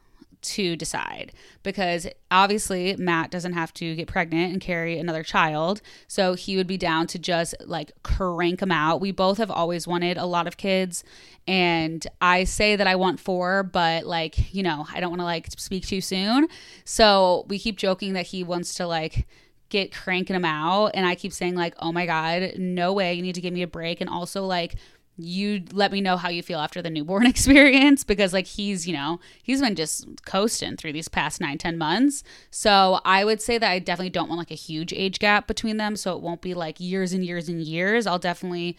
to 0.54 0.76
decide 0.76 1.32
because 1.62 2.06
obviously 2.30 2.94
Matt 2.96 3.30
doesn't 3.30 3.54
have 3.54 3.72
to 3.74 3.94
get 3.94 4.08
pregnant 4.08 4.52
and 4.52 4.60
carry 4.60 4.98
another 4.98 5.22
child. 5.22 5.80
So 6.08 6.34
he 6.34 6.56
would 6.56 6.66
be 6.66 6.76
down 6.76 7.06
to 7.08 7.18
just 7.18 7.54
like 7.64 7.92
crank 8.02 8.60
them 8.60 8.72
out. 8.72 9.00
We 9.00 9.12
both 9.12 9.38
have 9.38 9.50
always 9.50 9.86
wanted 9.86 10.16
a 10.16 10.26
lot 10.26 10.46
of 10.46 10.56
kids. 10.56 11.04
And 11.48 12.06
I 12.20 12.44
say 12.44 12.76
that 12.76 12.86
I 12.86 12.96
want 12.96 13.20
four, 13.20 13.62
but 13.62 14.06
like, 14.06 14.54
you 14.54 14.62
know, 14.62 14.86
I 14.92 15.00
don't 15.00 15.10
want 15.10 15.20
to 15.20 15.24
like 15.24 15.48
speak 15.56 15.86
too 15.86 16.00
soon. 16.00 16.48
So 16.84 17.44
we 17.48 17.58
keep 17.58 17.76
joking 17.76 18.14
that 18.14 18.26
he 18.26 18.42
wants 18.42 18.74
to 18.74 18.86
like 18.86 19.26
get 19.68 19.92
cranking 19.92 20.34
them 20.34 20.44
out. 20.44 20.92
And 20.94 21.06
I 21.06 21.14
keep 21.14 21.32
saying, 21.32 21.54
like, 21.54 21.74
oh 21.78 21.92
my 21.92 22.06
God, 22.06 22.52
no 22.56 22.92
way. 22.92 23.14
You 23.14 23.22
need 23.22 23.34
to 23.34 23.40
give 23.40 23.52
me 23.52 23.62
a 23.62 23.66
break. 23.66 24.00
And 24.00 24.08
also, 24.08 24.44
like, 24.44 24.76
you 25.18 25.62
let 25.72 25.92
me 25.92 26.00
know 26.00 26.16
how 26.16 26.28
you 26.28 26.42
feel 26.42 26.58
after 26.58 26.82
the 26.82 26.90
newborn 26.90 27.26
experience 27.34 28.04
because 28.04 28.32
like 28.32 28.46
he's 28.46 28.86
you 28.86 28.92
know 28.92 29.20
he's 29.42 29.60
been 29.60 29.74
just 29.74 30.06
coasting 30.24 30.76
through 30.76 30.92
these 30.92 31.08
past 31.08 31.40
nine 31.40 31.58
ten 31.58 31.78
months. 31.78 32.22
So 32.50 33.00
i 33.04 33.24
would 33.24 33.40
say 33.40 33.58
that 33.58 33.70
i 33.70 33.78
definitely 33.78 34.10
don't 34.10 34.28
want 34.28 34.38
like 34.38 34.50
a 34.50 34.54
huge 34.54 34.92
age 34.92 35.18
gap 35.18 35.46
between 35.46 35.76
them. 35.76 35.96
So 35.96 36.14
it 36.16 36.22
won't 36.22 36.42
be 36.42 36.54
like 36.54 36.80
years 36.80 37.12
and 37.12 37.24
years 37.24 37.48
and 37.48 37.62
years. 37.62 38.06
I'll 38.06 38.18
definitely 38.18 38.76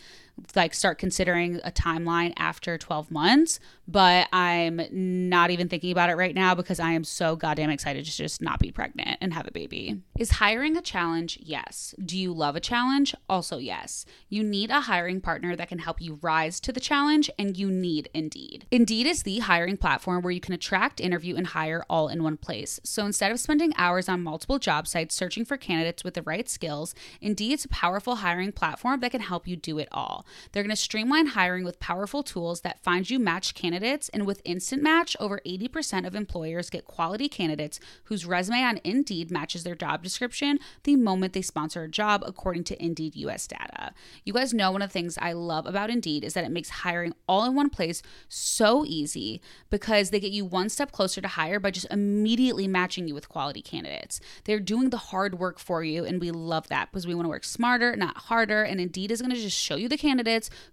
like 0.56 0.74
start 0.74 0.98
considering 0.98 1.60
a 1.64 1.72
timeline 1.72 2.34
after 2.38 2.78
12 2.78 3.12
months, 3.12 3.60
but 3.88 4.28
I'm 4.34 4.82
not 4.92 5.50
even 5.50 5.70
thinking 5.70 5.92
about 5.92 6.10
it 6.10 6.16
right 6.16 6.36
now 6.36 6.54
because 6.56 6.80
I 6.80 6.92
am 6.92 7.04
so 7.04 7.36
goddamn 7.36 7.70
excited 7.70 8.06
to 8.06 8.12
just 8.12 8.42
not 8.42 8.60
be 8.60 8.72
pregnant 8.72 9.18
and 9.22 9.34
have 9.34 9.48
a 9.48 9.52
baby. 9.52 10.02
Is 10.18 10.32
hiring 10.32 10.76
a 10.78 10.82
challenge? 10.82 11.40
Yes. 11.42 11.96
Do 12.04 12.18
you 12.18 12.34
love 12.34 12.56
a 12.56 12.60
challenge? 12.60 13.16
Also, 13.30 13.58
yes. 13.58 14.06
You 14.30 14.44
need 14.44 14.70
a 14.70 14.82
hiring 14.82 15.22
partner 15.22 15.56
that 15.56 15.70
can 15.70 15.80
help 15.80 16.02
you 16.02 16.20
rise 16.22 16.60
to 16.62 16.72
the 16.72 16.80
challenge, 16.80 17.30
and 17.40 17.58
you 17.58 17.72
need 17.72 18.10
Indeed. 18.14 18.66
Indeed 18.72 19.08
is 19.08 19.24
the 19.24 19.40
hiring 19.40 19.78
platform 19.78 20.22
where 20.22 20.32
you 20.32 20.40
can 20.40 20.54
attract, 20.54 21.00
interview, 21.00 21.36
and 21.36 21.48
hire 21.48 21.86
all 21.90 22.10
in 22.10 22.24
one 22.24 22.38
place. 22.38 22.80
So 22.84 23.06
instead 23.06 23.32
of 23.32 23.40
spending 23.40 23.74
hours 23.78 24.10
on 24.10 24.22
multiple 24.22 24.60
job 24.60 24.88
sites 24.88 25.16
searching 25.16 25.46
for 25.46 25.58
candidates 25.58 26.04
with 26.04 26.14
the 26.14 26.22
right 26.24 26.50
skills, 26.50 26.94
Indeed's 27.22 27.66
a 27.66 27.70
powerful 27.70 28.18
hiring 28.18 28.52
platform 28.52 29.00
that 29.00 29.12
can 29.12 29.22
help 29.22 29.48
you 29.48 29.56
do 29.56 29.80
it 29.80 29.88
all. 29.92 30.26
They're 30.52 30.64
going 30.64 30.70
to 30.70 30.76
streamline 30.76 31.28
hiring 31.28 31.64
with 31.64 31.80
powerful 31.80 32.24
tools 32.24 32.62
that 32.62 32.84
find 32.84 33.10
you 33.10 33.20
match 33.20 33.54
candidates. 33.54 34.10
And 34.10 34.26
with 34.26 34.42
Instant 34.46 34.84
Match, 34.84 35.16
over 35.20 35.42
80% 35.46 36.06
of 36.06 36.16
employers 36.16 36.70
get 36.70 36.86
quality 36.86 37.30
candidates 37.30 37.80
whose 38.06 38.26
resume 38.26 38.64
on 38.64 38.80
Indeed 38.84 39.32
matches 39.32 39.64
their 39.64 39.76
job 39.76 40.04
description 40.04 40.60
the 40.84 40.96
moment 40.96 41.34
they 41.34 41.42
sponsor 41.42 41.84
a 41.84 41.90
job, 41.90 42.24
according 42.26 42.64
to 42.66 42.84
Indeed 42.84 43.16
US 43.16 43.48
data. 43.48 43.94
You 44.24 44.34
guys 44.34 44.54
know 44.54 44.72
one 44.72 44.82
of 44.82 44.90
the 44.90 44.94
things 44.94 45.18
I 45.22 45.34
love 45.34 45.66
about 45.66 45.90
Indeed 45.90 46.24
is 46.24 46.34
that 46.34 46.46
it 46.46 46.52
makes 46.52 46.70
hiring 46.70 47.14
all 47.28 47.46
in 47.46 47.56
one 47.56 47.70
place 47.70 48.02
so 48.28 48.86
easy 48.86 49.42
because 49.70 50.10
they 50.10 50.20
get 50.20 50.32
you 50.32 50.46
one 50.46 50.70
step 50.70 50.92
closer 50.92 51.22
to 51.22 51.28
hire 51.28 51.60
by 51.60 51.72
just 51.72 51.88
immediately 51.92 52.68
matching 52.68 53.08
you 53.08 53.14
with 53.14 53.30
quality 53.30 53.62
candidates. 53.62 54.20
They're 54.46 54.60
doing 54.60 54.90
the 54.90 54.98
hard 54.98 55.40
work 55.40 55.60
for 55.60 55.84
you, 55.84 56.06
and 56.06 56.20
we 56.20 56.32
love 56.32 56.68
that 56.70 56.92
because 56.92 57.08
we 57.08 57.16
want 57.16 57.26
to 57.26 57.30
work 57.30 57.44
smarter, 57.44 57.96
not 57.96 58.18
harder. 58.18 58.64
And 58.64 58.80
Indeed 58.80 59.12
is 59.12 59.22
going 59.22 59.34
to 59.34 59.42
just 59.42 59.58
show 59.58 59.76
you 59.76 59.88
the 59.88 59.98
candidates 59.98 60.17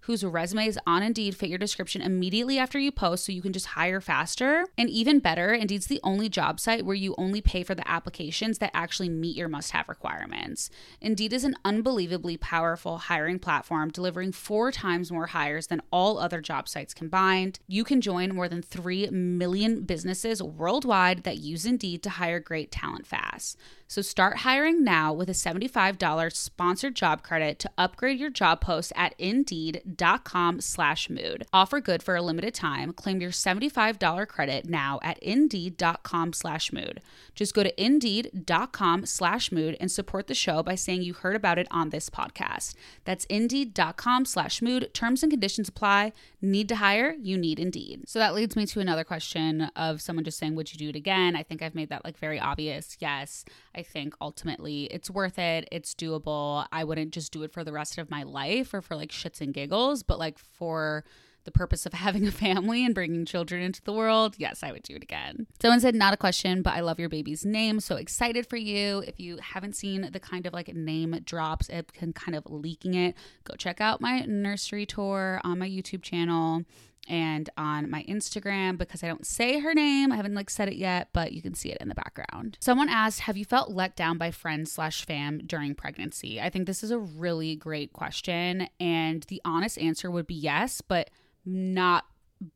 whose 0.01 0.23
resumes 0.23 0.77
on 0.87 1.03
Indeed 1.03 1.35
fit 1.35 1.49
your 1.49 1.57
description 1.57 2.01
immediately 2.01 2.57
after 2.57 2.79
you 2.79 2.91
post 2.91 3.25
so 3.25 3.31
you 3.31 3.41
can 3.41 3.53
just 3.53 3.67
hire 3.67 4.01
faster. 4.01 4.65
And 4.77 4.89
even 4.89 5.19
better, 5.19 5.53
Indeed's 5.53 5.87
the 5.87 5.99
only 6.03 6.29
job 6.29 6.59
site 6.59 6.85
where 6.85 6.95
you 6.95 7.15
only 7.17 7.41
pay 7.41 7.63
for 7.63 7.75
the 7.75 7.87
applications 7.87 8.57
that 8.59 8.71
actually 8.73 9.09
meet 9.09 9.35
your 9.35 9.49
must 9.49 9.71
have 9.71 9.89
requirements. 9.89 10.69
Indeed 11.01 11.33
is 11.33 11.43
an 11.43 11.55
unbelievably 11.63 12.37
powerful 12.37 12.97
hiring 12.97 13.39
platform, 13.39 13.89
delivering 13.89 14.31
four 14.31 14.71
times 14.71 15.11
more 15.11 15.27
hires 15.27 15.67
than 15.67 15.81
all 15.91 16.17
other 16.17 16.41
job 16.41 16.67
sites 16.67 16.93
combined. 16.93 17.59
You 17.67 17.83
can 17.83 18.01
join 18.01 18.33
more 18.33 18.47
than 18.47 18.61
3 18.61 19.09
million 19.09 19.83
businesses 19.83 20.41
worldwide 20.41 21.23
that 21.23 21.37
use 21.37 21.65
Indeed 21.65 22.03
to 22.03 22.09
hire 22.11 22.39
great 22.39 22.71
talent 22.71 23.07
fast. 23.07 23.57
So 23.87 24.01
start 24.01 24.37
hiring 24.37 24.83
now 24.83 25.13
with 25.13 25.29
a 25.29 25.33
$75 25.33 26.33
sponsored 26.33 26.95
job 26.95 27.21
credit 27.21 27.59
to 27.59 27.71
upgrade 27.77 28.19
your 28.19 28.31
job 28.31 28.61
post 28.61 28.91
at 28.95 29.13
indeed.com 29.35 30.61
slash 30.61 31.09
mood. 31.09 31.45
Offer 31.51 31.81
good 31.81 32.01
for 32.01 32.15
a 32.15 32.21
limited 32.21 32.53
time. 32.53 32.93
Claim 32.93 33.19
your 33.19 33.31
$75 33.31 34.27
credit 34.27 34.69
now 34.69 34.99
at 35.03 35.19
indeed.com 35.19 36.31
slash 36.33 36.71
mood. 36.71 37.01
Just 37.33 37.53
go 37.53 37.63
to 37.63 37.83
indeed.com 37.83 39.05
slash 39.05 39.51
mood 39.51 39.75
and 39.79 39.91
support 39.91 40.27
the 40.27 40.33
show 40.33 40.63
by 40.63 40.75
saying 40.75 41.01
you 41.01 41.13
heard 41.13 41.35
about 41.35 41.57
it 41.57 41.67
on 41.69 41.89
this 41.89 42.09
podcast. 42.09 42.75
That's 43.03 43.25
indeed.com 43.25 44.25
slash 44.25 44.61
mood. 44.61 44.93
Terms 44.93 45.21
and 45.21 45.31
conditions 45.31 45.67
apply. 45.67 46.13
Need 46.41 46.69
to 46.69 46.75
hire? 46.77 47.15
You 47.19 47.37
need 47.37 47.59
Indeed. 47.59 48.07
So 48.07 48.19
that 48.19 48.35
leads 48.35 48.55
me 48.55 48.65
to 48.67 48.79
another 48.79 49.03
question 49.03 49.63
of 49.75 50.01
someone 50.01 50.23
just 50.23 50.37
saying, 50.37 50.55
would 50.55 50.71
you 50.71 50.77
do 50.77 50.89
it 50.89 50.95
again? 50.95 51.35
I 51.35 51.43
think 51.43 51.61
I've 51.61 51.73
made 51.75 51.89
that 51.89 52.05
like 52.05 52.17
very 52.17 52.39
obvious. 52.39 52.95
Yes. 52.99 53.43
I 53.75 53.81
think 53.81 54.13
ultimately 54.21 54.85
it's 54.85 55.09
worth 55.09 55.39
it. 55.39 55.67
It's 55.71 55.95
doable. 55.95 56.67
I 56.71 56.83
wouldn't 56.83 57.11
just 57.11 57.31
do 57.31 57.43
it 57.43 57.51
for 57.51 57.63
the 57.63 57.73
rest 57.73 57.97
of 57.97 58.11
my 58.11 58.23
life 58.23 58.73
or 58.73 58.81
for 58.81 58.95
like 58.95 59.11
shits 59.25 59.41
and 59.41 59.53
giggles, 59.53 60.03
but 60.03 60.19
like 60.19 60.37
for 60.37 61.03
the 61.45 61.51
purpose 61.51 61.85
of 61.85 61.93
having 62.05 62.27
a 62.27 62.31
family 62.31 62.85
and 62.85 62.93
bringing 62.93 63.25
children 63.25 63.61
into 63.61 63.81
the 63.83 63.93
world, 63.93 64.35
yes, 64.37 64.63
I 64.63 64.71
would 64.71 64.83
do 64.83 64.95
it 64.95 65.03
again. 65.03 65.47
Someone 65.61 65.79
said, 65.79 65.95
not 65.95 66.13
a 66.13 66.17
question, 66.17 66.61
but 66.61 66.73
I 66.73 66.81
love 66.81 66.99
your 66.99 67.09
baby's 67.09 67.45
name. 67.45 67.79
So 67.79 67.95
excited 67.95 68.47
for 68.47 68.57
you. 68.57 68.99
If 69.07 69.19
you 69.19 69.37
haven't 69.37 69.75
seen 69.75 70.09
the 70.11 70.19
kind 70.19 70.45
of 70.45 70.53
like 70.53 70.73
name 70.73 71.19
drops, 71.23 71.69
it 71.69 71.93
can 71.93 72.13
kind 72.13 72.35
of 72.35 72.45
leaking 72.47 72.95
it, 72.95 73.15
go 73.43 73.55
check 73.55 73.79
out 73.79 74.01
my 74.01 74.21
nursery 74.21 74.85
tour 74.85 75.39
on 75.43 75.59
my 75.59 75.69
YouTube 75.69 76.01
channel 76.01 76.63
and 77.07 77.49
on 77.57 77.89
my 77.89 78.03
Instagram 78.03 78.77
because 78.77 79.03
I 79.03 79.07
don't 79.07 79.25
say 79.25 79.59
her 79.59 79.73
name. 79.73 80.11
I 80.11 80.15
haven't 80.15 80.35
like 80.35 80.49
said 80.49 80.67
it 80.67 80.75
yet, 80.75 81.09
but 81.13 81.31
you 81.31 81.41
can 81.41 81.53
see 81.53 81.69
it 81.69 81.77
in 81.81 81.89
the 81.89 81.95
background. 81.95 82.57
Someone 82.61 82.89
asked, 82.89 83.21
Have 83.21 83.37
you 83.37 83.45
felt 83.45 83.71
let 83.71 83.95
down 83.95 84.17
by 84.17 84.31
friends 84.31 84.71
slash 84.71 85.05
fam 85.05 85.41
during 85.45 85.75
pregnancy? 85.75 86.41
I 86.41 86.49
think 86.49 86.65
this 86.65 86.83
is 86.83 86.91
a 86.91 86.99
really 86.99 87.55
great 87.55 87.93
question. 87.93 88.67
And 88.79 89.23
the 89.23 89.41
honest 89.45 89.77
answer 89.77 90.09
would 90.09 90.27
be 90.27 90.35
yes, 90.35 90.81
but 90.81 91.09
not 91.45 92.05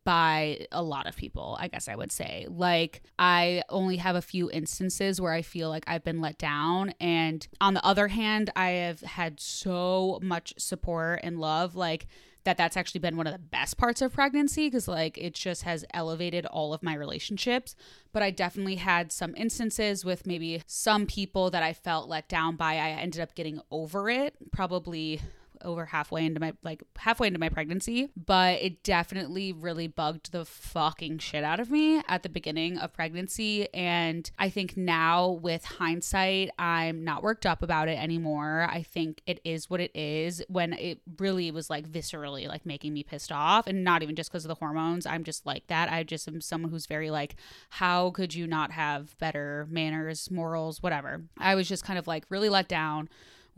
by 0.03 0.67
a 0.71 0.83
lot 0.83 1.07
of 1.07 1.15
people, 1.15 1.57
I 1.59 1.67
guess 1.67 1.87
I 1.87 1.95
would 1.95 2.11
say. 2.11 2.45
Like, 2.49 3.01
I 3.17 3.63
only 3.69 3.97
have 3.97 4.15
a 4.15 4.21
few 4.21 4.49
instances 4.51 5.21
where 5.21 5.31
I 5.31 5.41
feel 5.41 5.69
like 5.69 5.85
I've 5.87 6.03
been 6.03 6.21
let 6.21 6.37
down. 6.37 6.93
And 6.99 7.47
on 7.61 7.73
the 7.73 7.85
other 7.85 8.09
hand, 8.09 8.51
I 8.55 8.71
have 8.71 9.01
had 9.01 9.39
so 9.39 10.19
much 10.21 10.53
support 10.57 11.21
and 11.23 11.39
love. 11.39 11.75
Like, 11.75 12.07
that 12.43 12.57
that's 12.57 12.77
actually 12.77 12.99
been 12.99 13.17
one 13.17 13.27
of 13.27 13.33
the 13.33 13.39
best 13.39 13.77
parts 13.77 14.01
of 14.01 14.13
pregnancy 14.13 14.67
because 14.67 14.87
like 14.87 15.17
it 15.17 15.33
just 15.33 15.63
has 15.63 15.85
elevated 15.93 16.45
all 16.45 16.73
of 16.73 16.83
my 16.83 16.95
relationships. 16.95 17.75
But 18.11 18.23
i 18.23 18.31
definitely 18.31 18.75
had 18.75 19.11
some 19.11 19.35
instances 19.35 20.03
with 20.05 20.25
maybe 20.25 20.63
some 20.65 21.05
people 21.05 21.49
that 21.51 21.63
i 21.63 21.73
felt 21.73 22.09
let 22.09 22.27
down 22.27 22.55
by. 22.55 22.75
I 22.75 22.89
ended 22.89 23.21
up 23.21 23.35
getting 23.35 23.61
over 23.71 24.09
it 24.09 24.35
probably 24.51 25.21
over 25.63 25.85
halfway 25.85 26.25
into 26.25 26.39
my 26.39 26.53
like 26.63 26.83
halfway 26.97 27.27
into 27.27 27.39
my 27.39 27.49
pregnancy, 27.49 28.09
but 28.15 28.61
it 28.61 28.83
definitely 28.83 29.53
really 29.53 29.87
bugged 29.87 30.31
the 30.31 30.45
fucking 30.45 31.19
shit 31.19 31.43
out 31.43 31.59
of 31.59 31.69
me 31.71 32.01
at 32.07 32.23
the 32.23 32.29
beginning 32.29 32.77
of 32.77 32.93
pregnancy 32.93 33.73
and 33.73 34.29
I 34.37 34.49
think 34.49 34.77
now 34.77 35.29
with 35.29 35.65
hindsight, 35.65 36.49
I'm 36.57 37.03
not 37.03 37.23
worked 37.23 37.45
up 37.45 37.61
about 37.61 37.87
it 37.87 37.97
anymore. 37.99 38.67
I 38.69 38.83
think 38.83 39.21
it 39.25 39.39
is 39.43 39.69
what 39.69 39.79
it 39.79 39.91
is 39.95 40.43
when 40.47 40.73
it 40.73 41.01
really 41.17 41.51
was 41.51 41.69
like 41.69 41.89
viscerally 41.89 42.47
like 42.47 42.65
making 42.65 42.93
me 42.93 43.03
pissed 43.03 43.31
off 43.31 43.67
and 43.67 43.83
not 43.83 44.03
even 44.03 44.15
just 44.15 44.31
because 44.31 44.45
of 44.45 44.49
the 44.49 44.55
hormones. 44.55 45.05
I'm 45.05 45.23
just 45.23 45.45
like 45.45 45.67
that. 45.67 45.91
I 45.91 46.03
just 46.03 46.27
am 46.27 46.41
someone 46.41 46.71
who's 46.71 46.85
very 46.85 47.09
like 47.09 47.35
how 47.69 48.11
could 48.11 48.33
you 48.33 48.47
not 48.47 48.71
have 48.71 49.17
better 49.17 49.67
manners, 49.69 50.29
morals, 50.31 50.81
whatever. 50.81 51.23
I 51.37 51.55
was 51.55 51.67
just 51.67 51.83
kind 51.83 51.99
of 51.99 52.07
like 52.07 52.25
really 52.29 52.49
let 52.49 52.67
down 52.67 53.09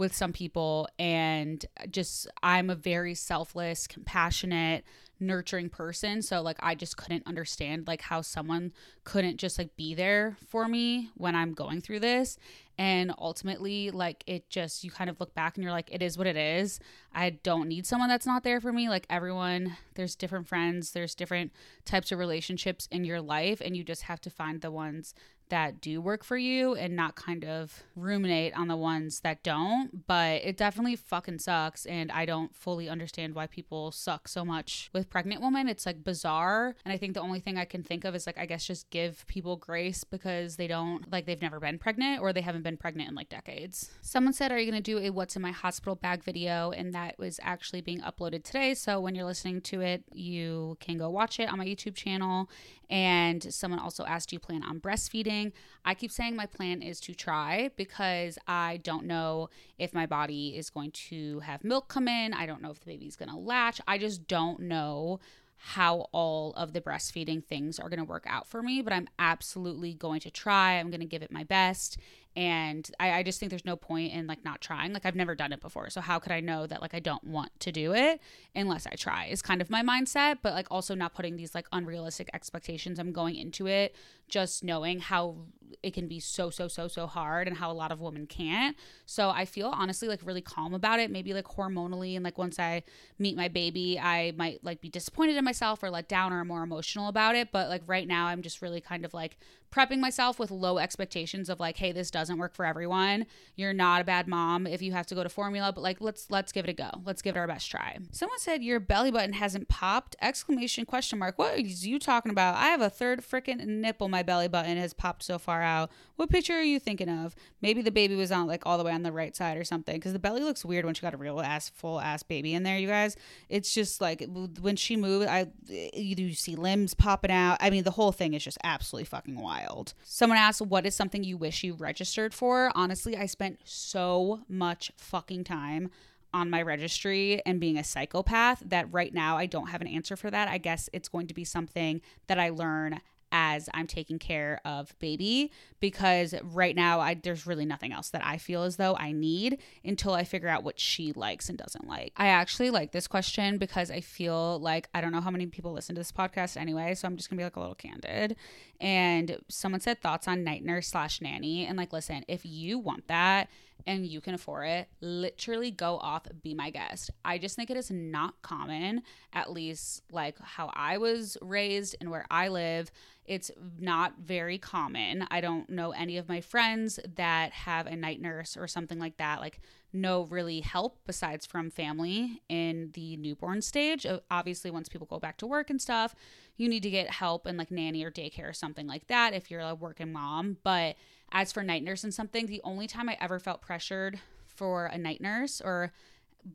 with 0.02 0.16
some 0.16 0.34
people 0.34 0.90
and 0.98 1.64
just 1.92 2.28
I'm 2.42 2.72
a 2.72 2.76
very 2.76 3.14
selfless, 3.14 3.86
compassionate, 3.86 4.84
nurturing 5.20 5.70
person, 5.70 6.24
so 6.24 6.42
like 6.42 6.58
I 6.60 6.74
just 6.74 6.98
couldn't 6.98 7.28
understand 7.28 7.86
like 7.86 8.02
how 8.02 8.22
someone 8.22 8.74
couldn't 9.04 9.38
just 9.38 9.60
like 9.60 9.76
be 9.76 9.94
there 9.94 10.38
for 10.48 10.68
me 10.68 11.12
when 11.14 11.36
I'm 11.36 11.54
going 11.54 11.82
through 11.82 12.00
this 12.00 12.40
and 12.80 13.14
ultimately 13.20 13.92
like 13.92 14.24
it 14.26 14.50
just 14.50 14.84
you 14.84 14.90
kind 14.90 15.08
of 15.08 15.20
look 15.20 15.36
back 15.36 15.56
and 15.56 15.64
you're 15.64 15.72
like 15.72 15.92
it 15.92 16.02
is 16.02 16.18
what 16.18 16.26
it 16.26 16.36
is. 16.36 16.80
I 17.14 17.30
don't 17.30 17.68
need 17.68 17.86
someone 17.86 18.10
that's 18.10 18.26
not 18.26 18.44
there 18.44 18.60
for 18.60 18.74
me. 18.74 18.90
Like 18.90 19.06
everyone 19.08 19.78
there's 19.94 20.16
different 20.16 20.48
friends, 20.48 20.94
there's 20.94 21.14
different 21.14 21.52
types 21.86 22.12
of 22.12 22.18
relationships 22.18 22.88
in 22.90 23.04
your 23.04 23.22
life 23.22 23.62
and 23.64 23.78
you 23.78 23.84
just 23.84 24.02
have 24.04 24.20
to 24.22 24.32
find 24.32 24.62
the 24.62 24.72
ones 24.72 25.14
that 25.52 25.80
do 25.80 26.02
work 26.02 26.24
for 26.24 26.38
you 26.38 26.74
and 26.76 26.96
not 26.96 27.16
kind 27.16 27.46
of 27.46 27.84
ruminate 27.96 28.58
on 28.58 28.68
the 28.68 28.76
ones 28.76 29.20
that 29.20 29.44
don't. 29.44 30.08
But 30.08 30.42
it 30.44 30.58
definitely 30.58 30.96
fucking 30.96 31.40
sucks. 31.40 31.86
And 31.86 32.12
I 32.12 32.26
don't 32.26 32.56
fully 32.56 32.90
understand 32.90 33.36
why 33.36 33.48
people 33.48 33.92
suck 33.92 34.28
so 34.28 34.44
much 34.44 34.90
with 34.94 35.10
pregnant 35.10 35.42
women. 35.42 35.68
It's 35.68 35.86
like 35.86 36.04
bizarre. 36.04 36.76
And 36.84 36.94
I 36.94 36.98
think 36.98 37.14
the 37.14 37.22
only 37.22 37.40
thing 37.40 37.58
I 37.58 37.66
can 37.66 37.84
think 37.84 38.06
of 38.06 38.16
is 38.16 38.26
like, 38.26 38.40
I 38.40 38.46
guess 38.46 38.66
just 38.66 38.90
give 38.90 39.26
people 39.28 39.58
grace 39.58 40.04
because 40.04 40.56
they 40.56 40.68
don't, 40.68 41.12
like, 41.12 41.26
they've 41.26 41.42
never 41.42 41.60
been 41.60 41.78
pregnant 41.78 42.22
or 42.22 42.34
they 42.34 42.42
haven't 42.42 42.64
been 42.64 42.78
pregnant 42.78 43.10
in 43.10 43.16
like 43.16 43.30
decades. 43.30 43.92
Someone 44.02 44.34
said, 44.34 44.52
Are 44.52 44.58
you 44.58 44.72
going 44.72 44.82
to 44.82 44.92
do 44.92 44.98
a 44.98 45.12
What's 45.12 45.36
in 45.36 45.42
My 45.42 45.52
Hospital 45.52 45.96
Bag 45.96 46.24
video? 46.24 46.72
And 46.72 46.94
that 46.94 47.20
was 47.20 47.40
actually 47.44 47.82
being 47.82 48.00
uploaded 48.00 48.44
today. 48.44 48.74
So 48.74 49.00
when 49.00 49.16
you're 49.16 49.26
listening 49.26 49.62
to 49.62 49.82
it, 49.82 50.04
you 50.14 50.78
can 50.80 50.98
go 50.98 51.10
watch 51.10 51.40
it 51.40 51.52
on 51.52 51.58
my 51.58 51.66
YouTube 51.66 51.96
channel. 51.96 52.50
And 52.90 53.54
someone 53.54 53.80
also 53.80 54.06
asked, 54.06 54.30
Do 54.30 54.36
you 54.36 54.40
plan 54.40 54.64
on 54.64 54.80
breastfeeding? 54.80 55.41
I 55.84 55.94
keep 55.94 56.12
saying 56.12 56.36
my 56.36 56.46
plan 56.46 56.82
is 56.82 57.00
to 57.02 57.14
try 57.14 57.72
because 57.76 58.38
I 58.48 58.80
don't 58.84 59.06
know 59.06 59.50
if 59.78 59.94
my 59.94 60.06
body 60.06 60.56
is 60.58 60.70
going 60.70 60.92
to 61.10 61.40
have 61.40 61.64
milk 61.64 61.88
come 61.88 62.08
in. 62.08 62.34
I 62.34 62.46
don't 62.46 62.62
know 62.62 62.72
if 62.72 62.80
the 62.80 62.86
baby's 62.86 63.16
going 63.16 63.30
to 63.30 63.38
latch. 63.38 63.82
I 63.88 63.98
just 63.98 64.28
don't 64.28 64.62
know 64.62 65.20
how 65.64 66.08
all 66.12 66.54
of 66.54 66.74
the 66.74 66.82
breastfeeding 66.82 67.44
things 67.44 67.80
are 67.80 67.90
going 67.90 68.00
to 68.00 68.06
work 68.06 68.26
out 68.28 68.48
for 68.48 68.64
me, 68.64 68.82
but 68.82 68.94
I'm 68.94 69.08
absolutely 69.20 69.94
going 69.94 70.20
to 70.22 70.32
try. 70.32 70.74
I'm 70.74 70.90
going 70.90 71.02
to 71.02 71.06
give 71.06 71.22
it 71.22 71.32
my 71.32 71.44
best 71.44 71.98
and 72.36 72.90
I, 73.00 73.12
I 73.12 73.24
just 73.24 73.40
think 73.40 73.50
there's 73.50 73.66
no 73.66 73.76
point 73.76 74.14
in 74.14 74.26
like 74.26 74.46
not 74.46 74.62
trying. 74.62 74.94
Like 74.94 75.06
i've 75.06 75.16
never 75.16 75.36
done 75.36 75.52
it 75.52 75.60
before. 75.60 75.90
So 75.90 76.00
how 76.02 76.20
could 76.20 76.32
i 76.32 76.40
know 76.40 76.66
that 76.66 76.82
like 76.82 76.94
i 76.94 77.00
don't 77.00 77.24
want 77.24 77.52
to 77.62 77.72
do 77.72 77.94
it 77.94 78.22
unless 78.56 78.88
i 78.88 78.92
try 78.92 79.26
is 79.26 79.42
kind 79.42 79.62
of 79.62 79.70
my 79.70 79.84
mindset. 79.84 80.38
But 80.42 80.54
like 80.54 80.68
also 80.72 80.96
not 80.96 81.14
putting 81.14 81.36
these 81.36 81.54
like 81.54 81.68
unrealistic 81.72 82.30
expectations. 82.34 83.00
I'm 83.00 83.12
going 83.12 83.36
into 83.36 83.68
it 83.68 83.96
just 84.30 84.64
knowing 84.64 85.00
how 85.00 85.36
it 85.84 85.94
can 85.94 86.08
be 86.08 86.20
so 86.20 86.50
so 86.50 86.68
so 86.68 86.88
so 86.88 87.06
hard 87.06 87.48
and 87.48 87.58
how 87.58 87.70
a 87.70 87.74
lot 87.74 87.92
of 87.92 88.00
women 88.00 88.26
can't. 88.26 88.78
So 89.06 89.30
i 89.30 89.46
feel 89.46 89.68
honestly 89.68 90.08
like 90.08 90.22
really 90.24 90.42
calm 90.42 90.74
about 90.74 91.00
it. 91.00 91.12
Maybe 91.12 91.34
like 91.34 91.46
hormonally 91.46 92.16
and 92.16 92.24
like 92.24 92.38
once 92.38 92.60
i 92.60 92.84
meet 93.20 93.36
my 93.36 93.50
baby 93.50 94.00
i 94.00 94.32
might 94.38 94.64
like 94.64 94.80
be 94.80 94.90
disappointed 94.90 95.36
in 95.36 95.44
myself 95.44 95.84
or 95.84 95.90
let 95.90 96.08
down 96.08 96.32
or 96.32 96.46
more 96.46 96.64
emotional 96.64 97.10
about 97.10 97.36
it. 97.36 97.52
But 97.52 97.68
like 97.68 97.82
right 97.88 98.08
now 98.08 98.28
i'm 98.28 98.42
just 98.42 98.62
really 98.62 98.80
kind 98.80 99.04
of 99.04 99.14
like 99.14 99.38
prepping 99.72 100.00
myself 100.00 100.38
with 100.38 100.52
low 100.52 100.78
expectations 100.78 101.50
of 101.50 101.60
like 101.60 101.78
hey 101.78 101.92
this 101.92 102.12
doesn't 102.12 102.38
work 102.38 102.54
for 102.54 102.66
everyone. 102.66 103.26
You're 103.56 103.74
not 103.74 104.02
a 104.02 104.04
bad 104.04 104.28
mom 104.28 104.68
if 104.68 104.82
you 104.82 104.92
have 104.92 105.08
to 105.08 105.16
go 105.16 105.24
to 105.24 105.30
formula 105.30 105.72
but 105.74 105.82
like 105.82 106.02
let's 106.02 106.28
let's 106.30 106.52
give 106.52 106.66
it 106.66 106.70
a 106.70 106.74
go. 106.74 106.90
Let's 107.06 107.22
give 107.22 107.36
it 107.36 107.40
our 107.40 107.48
best 107.48 107.70
try. 107.70 107.98
Someone 108.12 108.40
said 108.40 108.64
your 108.64 108.80
belly 108.80 109.12
button 109.12 109.34
hasn't 109.34 109.70
popped? 109.70 110.16
Exclamation 110.22 110.86
question 110.86 111.20
mark. 111.20 111.38
What 111.38 111.54
are 111.54 111.62
you 111.62 112.00
talking 112.00 112.32
about? 112.32 112.56
I 112.56 112.68
have 112.68 112.82
a 112.82 112.90
third 112.90 113.22
freaking 113.22 113.66
nipple 113.66 114.10
my 114.10 114.24
belly 114.24 114.48
button 114.48 114.78
has 114.78 114.94
popped 114.94 115.24
so 115.24 115.40
far 115.40 115.62
out. 115.62 115.90
What 116.18 116.30
picture 116.30 116.54
are 116.54 116.64
you 116.64 116.80
thinking 116.80 117.10
of? 117.10 117.36
Maybe 117.62 117.82
the 117.82 117.92
baby 117.92 118.16
was 118.16 118.32
on 118.32 118.48
like 118.48 118.64
all 118.66 118.78
the 118.78 118.84
way 118.84 118.92
on 118.92 119.04
the 119.04 119.12
right 119.12 119.36
side 119.36 119.58
or 119.58 119.64
something 119.64 119.96
because 119.96 120.14
the 120.14 120.20
belly 120.20 120.42
looks 120.42 120.66
weird 120.66 120.86
when 120.86 120.94
she 120.94 121.02
got 121.02 121.14
a 121.14 121.18
real 121.18 121.40
ass 121.40 121.70
full 121.70 122.00
ass 122.00 122.24
baby 122.24 122.54
in 122.54 122.64
there 122.64 122.78
you 122.78 122.88
guys. 122.88 123.16
It's 123.48 123.74
just 123.74 124.02
like 124.02 124.28
when 124.60 124.76
she 124.76 124.98
moved 124.98 125.28
i 125.28 125.48
eh, 125.72 125.90
you 125.94 126.34
see 126.34 126.56
limbs 126.56 126.94
popping 126.94 127.32
out. 127.32 127.58
I 127.62 127.70
mean 127.70 127.84
the 127.84 127.92
whole 127.92 128.12
thing 128.12 128.34
is 128.34 128.44
just 128.44 128.58
absolutely 128.64 129.06
fucking 129.06 129.40
wild 129.40 129.61
wild. 129.62 129.94
Someone 130.04 130.38
asked, 130.38 130.62
What 130.62 130.86
is 130.86 130.96
something 130.96 131.24
you 131.24 131.38
wish 131.38 131.64
you 131.64 131.74
registered 131.74 132.34
for? 132.34 132.72
Honestly, 132.76 133.18
I 133.18 133.26
spent 133.26 133.60
so 133.64 134.42
much 134.48 134.92
fucking 134.98 135.44
time 135.44 135.90
on 136.34 136.50
my 136.50 136.62
registry 136.62 137.42
and 137.46 137.60
being 137.60 137.78
a 137.78 137.84
psychopath 137.84 138.64
that 138.66 138.92
right 138.92 139.14
now 139.14 139.38
I 139.38 139.46
don't 139.46 139.70
have 139.70 139.82
an 139.82 139.88
answer 139.88 140.16
for 140.16 140.32
that. 140.32 140.48
I 140.48 140.58
guess 140.58 140.90
it's 140.94 141.10
going 141.10 141.28
to 141.28 141.34
be 141.34 141.44
something 141.44 142.02
that 142.28 142.40
I 142.40 142.50
learn 142.50 143.02
as 143.32 143.70
I'm 143.74 143.88
taking 143.88 144.20
care 144.20 144.60
of 144.66 144.98
baby 145.00 145.52
because 145.80 146.36
right 146.44 146.76
now 146.76 147.00
I 147.00 147.14
there's 147.14 147.48
really 147.48 147.66
nothing 147.66 147.94
else 147.94 148.10
that 148.10 148.26
I 148.26 148.38
feel 148.38 148.64
as 148.64 148.76
though 148.76 148.96
I 148.98 149.14
need 149.14 149.60
until 149.86 150.14
I 150.14 150.24
figure 150.24 150.50
out 150.50 150.64
what 150.64 150.80
she 150.80 151.14
likes 151.14 151.48
and 151.48 151.58
doesn't 151.58 151.88
like. 151.88 152.12
I 152.18 152.28
actually 152.28 152.72
like 152.72 152.92
this 152.92 153.08
question 153.08 153.58
because 153.58 153.90
I 153.90 154.02
feel 154.02 154.60
like 154.60 154.90
I 154.94 155.02
don't 155.02 155.12
know 155.12 155.22
how 155.22 155.32
many 155.32 155.46
people 155.48 155.72
listen 155.72 155.96
to 155.96 156.00
this 156.00 156.12
podcast 156.12 156.58
anyway, 156.58 156.94
so 156.94 157.08
I'm 157.08 157.16
just 157.16 157.30
gonna 157.30 157.40
be 157.40 157.44
like 157.46 157.56
a 157.56 157.60
little 157.62 157.76
candid. 157.76 158.36
And 158.82 159.38
someone 159.48 159.80
said 159.80 160.02
thoughts 160.02 160.28
on 160.28 160.44
night 160.44 160.66
nurse 160.66 160.88
slash 160.88 161.22
nanny 161.22 161.68
and 161.68 161.78
like 161.78 161.94
listen, 161.94 162.26
if 162.28 162.42
you 162.44 162.80
want 162.80 163.08
that 163.08 163.48
and 163.86 164.06
you 164.06 164.22
can 164.22 164.34
afford 164.34 164.68
it, 164.68 164.88
literally 165.02 165.72
go 165.72 165.98
off, 165.98 166.24
be 166.42 166.54
my 166.54 166.72
guest. 166.72 167.12
I 167.24 167.38
just 167.38 167.56
think 167.56 167.70
it 167.70 167.78
is 167.78 167.92
not 167.92 168.42
common, 168.42 169.04
at 169.34 169.52
least 169.52 170.04
like 170.12 170.38
how 170.40 170.72
I 170.74 170.98
was 170.98 171.38
raised 171.42 171.96
and 172.00 172.10
where 172.10 172.26
I 172.32 172.48
live. 172.48 172.92
It's 173.26 173.52
not 173.80 174.14
very 174.20 174.58
common. 174.58 175.28
I 175.30 175.42
don't 175.42 175.70
know 175.70 175.92
any 175.92 176.18
of 176.18 176.28
my 176.28 176.42
friends 176.42 177.00
that 177.16 177.52
have 177.54 177.86
a 177.86 177.96
night 177.96 178.20
nurse 178.20 178.58
or 178.58 178.68
something 178.68 179.00
like 179.00 179.18
that, 179.18 179.40
like 179.42 179.62
no 179.94 180.24
really 180.24 180.62
help 180.62 181.00
besides 181.06 181.46
from 181.46 181.70
family 181.70 182.42
in 182.50 182.92
the 182.94 183.18
newborn 183.18 183.62
stage. 183.62 184.06
Obviously, 184.30 184.72
once 184.72 184.90
people 184.90 185.08
go 185.08 185.20
back 185.20 185.38
to 185.38 185.48
work 185.48 185.70
and 185.70 185.82
stuff, 185.82 186.16
you 186.58 186.70
need 186.70 186.84
to 186.84 186.90
get 186.90 187.10
help 187.10 187.48
in 187.48 187.58
like 187.58 187.72
nanny 187.72 188.04
or 188.04 188.12
daycare 188.12 188.50
or 188.50 188.54
something 188.54 188.88
like 188.88 189.08
that 189.08 189.34
if 189.34 189.52
you're 189.52 189.62
a 189.62 189.76
working 189.76 190.12
mom. 190.12 190.58
But 190.64 190.96
as 191.32 191.52
for 191.52 191.64
night 191.64 191.84
nurse 191.84 192.04
and 192.04 192.14
something, 192.14 192.46
the 192.46 192.62
only 192.64 192.88
time 192.88 193.10
I 193.10 193.18
ever 193.20 193.40
felt 193.40 193.62
pressured 193.62 194.20
for 194.46 194.86
a 194.86 194.98
night 194.98 195.22
nurse 195.22 195.62
or 195.62 195.92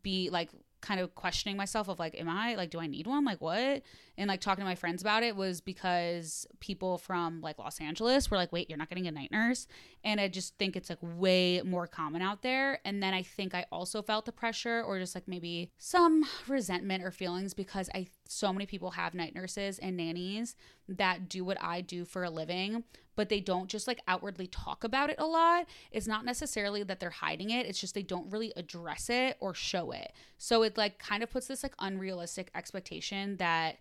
be 0.02 0.30
like 0.30 0.50
kind 0.86 1.00
of 1.00 1.14
questioning 1.16 1.56
myself 1.56 1.88
of 1.88 1.98
like 1.98 2.14
am 2.18 2.28
i 2.28 2.54
like 2.54 2.70
do 2.70 2.78
i 2.78 2.86
need 2.86 3.06
one? 3.06 3.24
Like 3.24 3.40
what? 3.40 3.82
And 4.18 4.28
like 4.28 4.40
talking 4.40 4.62
to 4.62 4.68
my 4.68 4.76
friends 4.76 5.02
about 5.02 5.22
it 5.22 5.34
was 5.34 5.60
because 5.60 6.46
people 6.60 6.96
from 6.98 7.40
like 7.40 7.58
los 7.58 7.80
angeles 7.80 8.30
were 8.30 8.36
like 8.36 8.52
wait 8.52 8.70
you're 8.70 8.78
not 8.78 8.88
getting 8.88 9.06
a 9.06 9.10
night 9.10 9.32
nurse? 9.32 9.66
And 10.04 10.20
i 10.20 10.28
just 10.28 10.56
think 10.58 10.76
it's 10.76 10.88
like 10.88 10.98
way 11.02 11.60
more 11.64 11.86
common 11.86 12.22
out 12.22 12.42
there. 12.42 12.78
And 12.84 13.02
then 13.02 13.14
i 13.14 13.22
think 13.22 13.54
i 13.54 13.66
also 13.72 14.00
felt 14.00 14.26
the 14.26 14.32
pressure 14.32 14.82
or 14.82 14.98
just 14.98 15.14
like 15.14 15.26
maybe 15.26 15.72
some 15.78 16.24
resentment 16.46 17.02
or 17.02 17.10
feelings 17.10 17.52
because 17.52 17.90
i 17.94 18.06
so 18.28 18.52
many 18.52 18.66
people 18.66 18.92
have 18.92 19.14
night 19.14 19.34
nurses 19.34 19.78
and 19.78 19.96
nannies 19.96 20.56
that 20.88 21.28
do 21.28 21.44
what 21.44 21.58
I 21.60 21.80
do 21.80 22.04
for 22.04 22.24
a 22.24 22.30
living, 22.30 22.84
but 23.16 23.28
they 23.28 23.40
don't 23.40 23.68
just 23.68 23.86
like 23.88 24.00
outwardly 24.06 24.46
talk 24.46 24.84
about 24.84 25.10
it 25.10 25.16
a 25.18 25.26
lot. 25.26 25.66
It's 25.90 26.06
not 26.06 26.24
necessarily 26.24 26.82
that 26.84 27.00
they're 27.00 27.10
hiding 27.10 27.50
it, 27.50 27.66
it's 27.66 27.80
just 27.80 27.94
they 27.94 28.02
don't 28.02 28.30
really 28.30 28.52
address 28.56 29.10
it 29.10 29.36
or 29.40 29.54
show 29.54 29.90
it. 29.90 30.12
So 30.38 30.62
it 30.62 30.76
like 30.76 30.98
kind 30.98 31.22
of 31.22 31.30
puts 31.30 31.48
this 31.48 31.62
like 31.62 31.74
unrealistic 31.80 32.50
expectation 32.54 33.36
that 33.38 33.78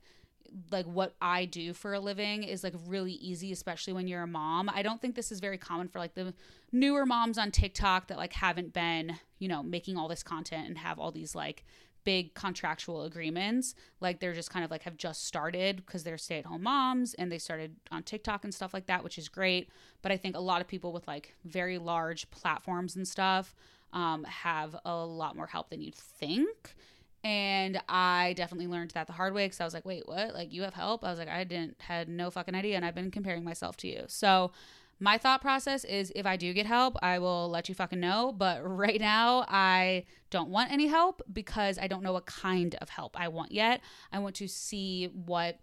like 0.71 0.86
what 0.86 1.15
I 1.21 1.45
do 1.45 1.74
for 1.74 1.93
a 1.93 2.00
living 2.00 2.43
is 2.43 2.63
like 2.63 2.74
really 2.88 3.13
easy, 3.13 3.52
especially 3.52 3.93
when 3.93 4.08
you're 4.08 4.24
a 4.24 4.28
mom. 4.28 4.69
I 4.74 4.82
don't 4.82 5.02
think 5.02 5.15
this 5.15 5.32
is 5.32 5.39
very 5.39 5.58
common 5.58 5.88
for 5.88 6.00
like 6.00 6.15
the 6.15 6.34
newer 6.71 7.06
moms 7.06 7.38
on 7.38 7.52
TikTok 7.52 8.08
that 8.08 8.17
like 8.17 8.34
haven't 8.34 8.74
been, 8.74 9.17
you 9.39 9.48
know, 9.48 9.63
making 9.63 9.98
all 9.98 10.08
this 10.08 10.24
content 10.24 10.67
and 10.67 10.78
have 10.78 11.00
all 11.00 11.12
these 11.12 11.36
like 11.36 11.65
big 12.06 12.34
contractual 12.34 13.04
agreements. 13.04 13.76
Like 14.00 14.20
they're 14.20 14.34
just 14.34 14.50
kind 14.50 14.63
of 14.63 14.72
like 14.72 14.84
have 14.84 14.96
just 14.96 15.26
started 15.26 15.78
because 15.86 16.04
they're 16.04 16.18
stay 16.18 16.39
at 16.39 16.46
home 16.46 16.63
moms 16.63 17.13
and 17.15 17.32
they 17.32 17.39
started 17.39 17.76
on 17.91 18.04
TikTok 18.04 18.44
and 18.44 18.54
stuff 18.54 18.74
like 18.74 18.86
that, 18.86 19.04
which 19.04 19.18
is 19.18 19.28
great. 19.28 19.70
But 20.02 20.12
I 20.12 20.18
think 20.18 20.36
a 20.36 20.39
lot 20.39 20.62
of 20.62 20.68
people 20.68 20.94
with 20.94 21.08
like 21.08 21.36
very 21.44 21.78
large 21.78 22.30
platforms 22.32 22.96
and 22.96 23.08
stuff 23.08 23.54
um, 23.91 24.24
have 24.24 24.76
a 24.86 24.96
lot 24.96 25.36
more 25.36 25.48
help 25.48 25.70
than 25.70 25.82
you'd 25.82 25.96
think. 25.96 26.76
And 27.24 27.82
I 27.89 28.34
definitely 28.38 28.68
learned 28.68 28.91
that 28.91 29.08
the 29.08 29.13
hard 29.13 29.34
way 29.34 29.46
because 29.46 29.60
I 29.60 29.65
was 29.65 29.74
like, 29.74 29.86
wait, 29.86 30.08
what? 30.08 30.36
Like, 30.36 30.54
you 30.54 30.62
have 30.62 30.76
help? 30.76 31.04
I 31.04 31.10
was 31.10 31.18
like, 31.18 31.28
I 31.28 31.44
didn't, 31.44 31.82
had 31.82 32.08
no 32.08 32.30
fucking 32.30 32.54
idea. 32.54 32.76
And 32.76 32.86
I've 32.86 32.94
been 32.94 33.10
comparing 33.10 33.44
myself 33.44 33.78
to 33.78 33.88
you. 33.88 34.04
So, 34.08 34.52
my 35.00 35.18
thought 35.18 35.42
process 35.42 35.84
is 35.84 36.12
if 36.16 36.26
I 36.26 36.38
do 36.38 36.54
get 36.54 36.66
help, 36.66 36.96
I 37.02 37.20
will 37.20 37.50
let 37.50 37.68
you 37.68 37.76
fucking 37.76 38.00
know. 38.00 38.34
But 38.36 38.62
right 38.64 39.00
now, 39.00 39.46
I 39.48 40.06
don't 40.30 40.50
want 40.50 40.72
any 40.72 40.88
help 40.88 41.22
because 41.32 41.78
I 41.78 41.88
don't 41.88 42.04
know 42.04 42.14
what 42.14 42.26
kind 42.26 42.76
of 42.82 42.90
help 42.90 43.20
I 43.20 43.28
want 43.28 43.52
yet. 43.52 43.82
I 44.12 44.20
want 44.20 44.36
to 44.36 44.48
see 44.48 45.06
what 45.14 45.60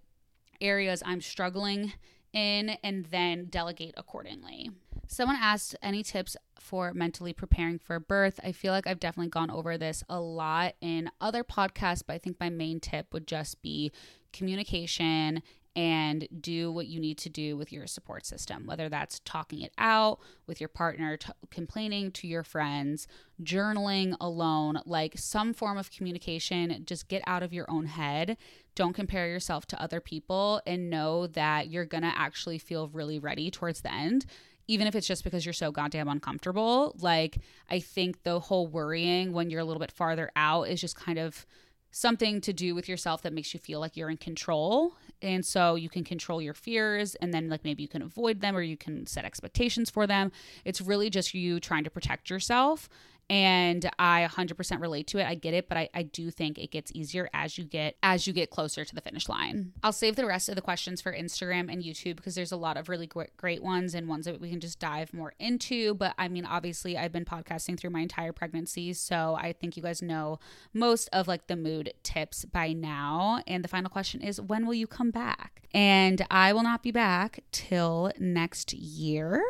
areas 0.61 1.03
I'm 1.05 1.21
struggling 1.21 1.93
in 2.33 2.71
and 2.83 3.05
then 3.07 3.47
delegate 3.47 3.95
accordingly. 3.97 4.71
Someone 5.07 5.37
asked 5.39 5.77
any 5.83 6.03
tips 6.03 6.37
for 6.59 6.95
mentally 6.95 7.33
preparing 7.33 7.79
for 7.79 7.99
birth. 7.99 8.41
I 8.43 8.53
feel 8.53 8.73
like 8.73 8.87
I've 8.87 9.01
definitely 9.01 9.31
gone 9.31 9.51
over 9.51 9.77
this 9.77 10.03
a 10.09 10.21
lot 10.21 10.75
in 10.81 11.11
other 11.21 11.45
podcasts, 11.45 12.03
but 12.07 12.15
I 12.15 12.19
think 12.19 12.39
my 12.41 12.49
main 12.49 12.81
tip 12.81 13.13
would 13.13 13.27
just 13.27 13.61
be 13.61 13.93
communication 14.33 15.43
and 15.75 16.29
do 16.41 16.71
what 16.71 16.87
you 16.87 17.01
need 17.01 17.19
to 17.19 17.29
do 17.29 17.57
with 17.57 17.73
your 17.73 17.87
support 17.87 18.27
system, 18.27 18.67
whether 18.67 18.89
that's 18.89 19.21
talking 19.21 19.61
it 19.63 19.73
out 19.79 20.19
with 20.47 20.61
your 20.61 20.69
partner, 20.69 21.17
t- 21.17 21.33
complaining 21.51 22.11
to 22.13 22.27
your 22.27 22.43
friends, 22.43 23.07
journaling 23.43 24.15
alone, 24.21 24.81
like 24.85 25.15
some 25.17 25.55
form 25.55 25.79
of 25.79 25.91
communication. 25.91 26.83
Just 26.85 27.09
get 27.09 27.23
out 27.27 27.43
of 27.43 27.53
your 27.53 27.71
own 27.71 27.87
head. 27.87 28.37
Don't 28.75 28.93
compare 28.95 29.29
yourself 29.29 29.67
to 29.67 29.83
other 29.83 30.01
people 30.01 30.61
and 30.67 30.91
know 30.91 31.27
that 31.29 31.71
you're 31.71 31.87
going 31.87 32.03
to 32.03 32.19
actually 32.19 32.59
feel 32.59 32.89
really 32.89 33.19
ready 33.19 33.51
towards 33.51 33.81
the 33.81 33.93
end 33.93 34.27
even 34.69 34.87
if 34.87 34.95
it's 34.95 35.07
just 35.07 35.25
because 35.25 35.45
you're 35.45 35.53
so 35.53 35.73
goddamn 35.73 36.09
uncomfortable. 36.09 36.95
Like, 37.01 37.39
I 37.69 37.81
think 37.81 38.23
the 38.23 38.39
whole 38.39 38.67
worrying 38.69 39.33
when 39.33 39.51
you're 39.51 39.61
a 39.61 39.65
little 39.65 39.81
bit 39.81 39.91
farther 39.91 40.31
out 40.37 40.69
is 40.69 40.81
just 40.81 40.97
kind 40.97 41.19
of 41.19 41.45
something 41.91 42.41
to 42.41 42.53
do 42.53 42.75
with 42.75 42.89
yourself 42.89 43.23
that 43.23 43.33
makes 43.33 43.53
you 43.53 43.61
feel 43.61 43.81
like 43.81 43.97
you're 43.97 44.11
in 44.11 44.17
control. 44.17 44.95
And 45.23 45.47
so 45.47 45.77
you 45.77 45.89
can 45.89 46.05
control 46.05 46.43
your 46.43 46.55
fears 46.55 47.15
and 47.17 47.33
then, 47.33 47.49
like, 47.49 47.65
maybe 47.65 47.83
you 47.83 47.89
can 47.89 48.03
avoid 48.03 48.41
them 48.41 48.57
or 48.57 48.63
you 48.63 48.77
can 48.77 49.07
set 49.07 49.25
expectations 49.25 49.89
for 49.89 50.07
them. 50.07 50.33
It's 50.65 50.81
really 50.81 51.11
just 51.11 51.33
you 51.33 51.61
trying 51.61 51.85
to 51.85 51.91
protect 51.91 52.29
yourself 52.29 52.89
and 53.31 53.91
i 53.99 54.27
100% 54.31 54.81
relate 54.81 55.07
to 55.07 55.19
it. 55.19 55.27
I 55.27 55.35
get 55.35 55.55
it 55.55 55.69
but 55.69 55.79
I, 55.79 55.89
I 55.95 56.03
do 56.03 56.31
think 56.31 56.59
it 56.59 56.71
gets 56.71 56.93
easier 56.95 57.29
as 57.33 57.59
you 57.59 57.65
get 57.65 57.97
as 58.03 58.27
you 58.27 58.33
get 58.33 58.51
closer 58.51 58.85
to 58.85 58.95
the 58.95 59.01
finish 59.01 59.29
line. 59.29 59.73
I'll 59.83 59.93
save 59.93 60.17
the 60.17 60.27
rest 60.27 60.49
of 60.49 60.55
the 60.55 60.63
questions 60.63 61.01
for 61.01 61.13
instagram 61.13 61.73
and 61.73 61.83
youtube 61.83 62.17
because 62.17 62.35
there's 62.35 62.53
a 62.53 62.57
lot 62.57 62.77
of 62.77 62.89
really 62.89 63.07
great, 63.07 63.63
ones 63.63 63.95
and 63.95 64.09
ones 64.09 64.25
that 64.27 64.41
we 64.41 64.51
can 64.51 64.61
just 64.61 64.79
dive 64.79 65.13
more 65.15 65.33
into. 65.39 65.95
But 65.95 66.15
i 66.19 66.29
mean 66.29 66.45
obviously 66.45 66.97
i've 66.97 67.13
been 67.13 67.25
podcasting 67.25 67.79
through 67.79 67.91
my 67.91 68.01
entire 68.01 68.33
pregnancy 68.33 68.93
so 68.93 69.37
i 69.41 69.53
think 69.53 69.77
you 69.77 69.83
guys 69.83 70.03
know 70.03 70.39
most 70.73 71.09
of 71.13 71.29
like 71.29 71.47
the 71.47 71.57
mood 71.57 71.93
tips 72.03 72.45
by 72.45 72.73
now. 72.73 73.43
And 73.47 73.65
the 73.65 73.69
final 73.69 73.91
question 73.91 74.21
is 74.21 74.41
when 74.41 74.67
will 74.67 74.75
you 74.75 74.87
come 74.87 75.11
back? 75.11 75.63
And 75.75 76.25
i 76.31 76.53
will 76.53 76.63
not 76.63 76.83
be 76.83 76.91
back 76.91 77.41
till 77.51 78.13
next 78.19 78.73
year 78.75 79.43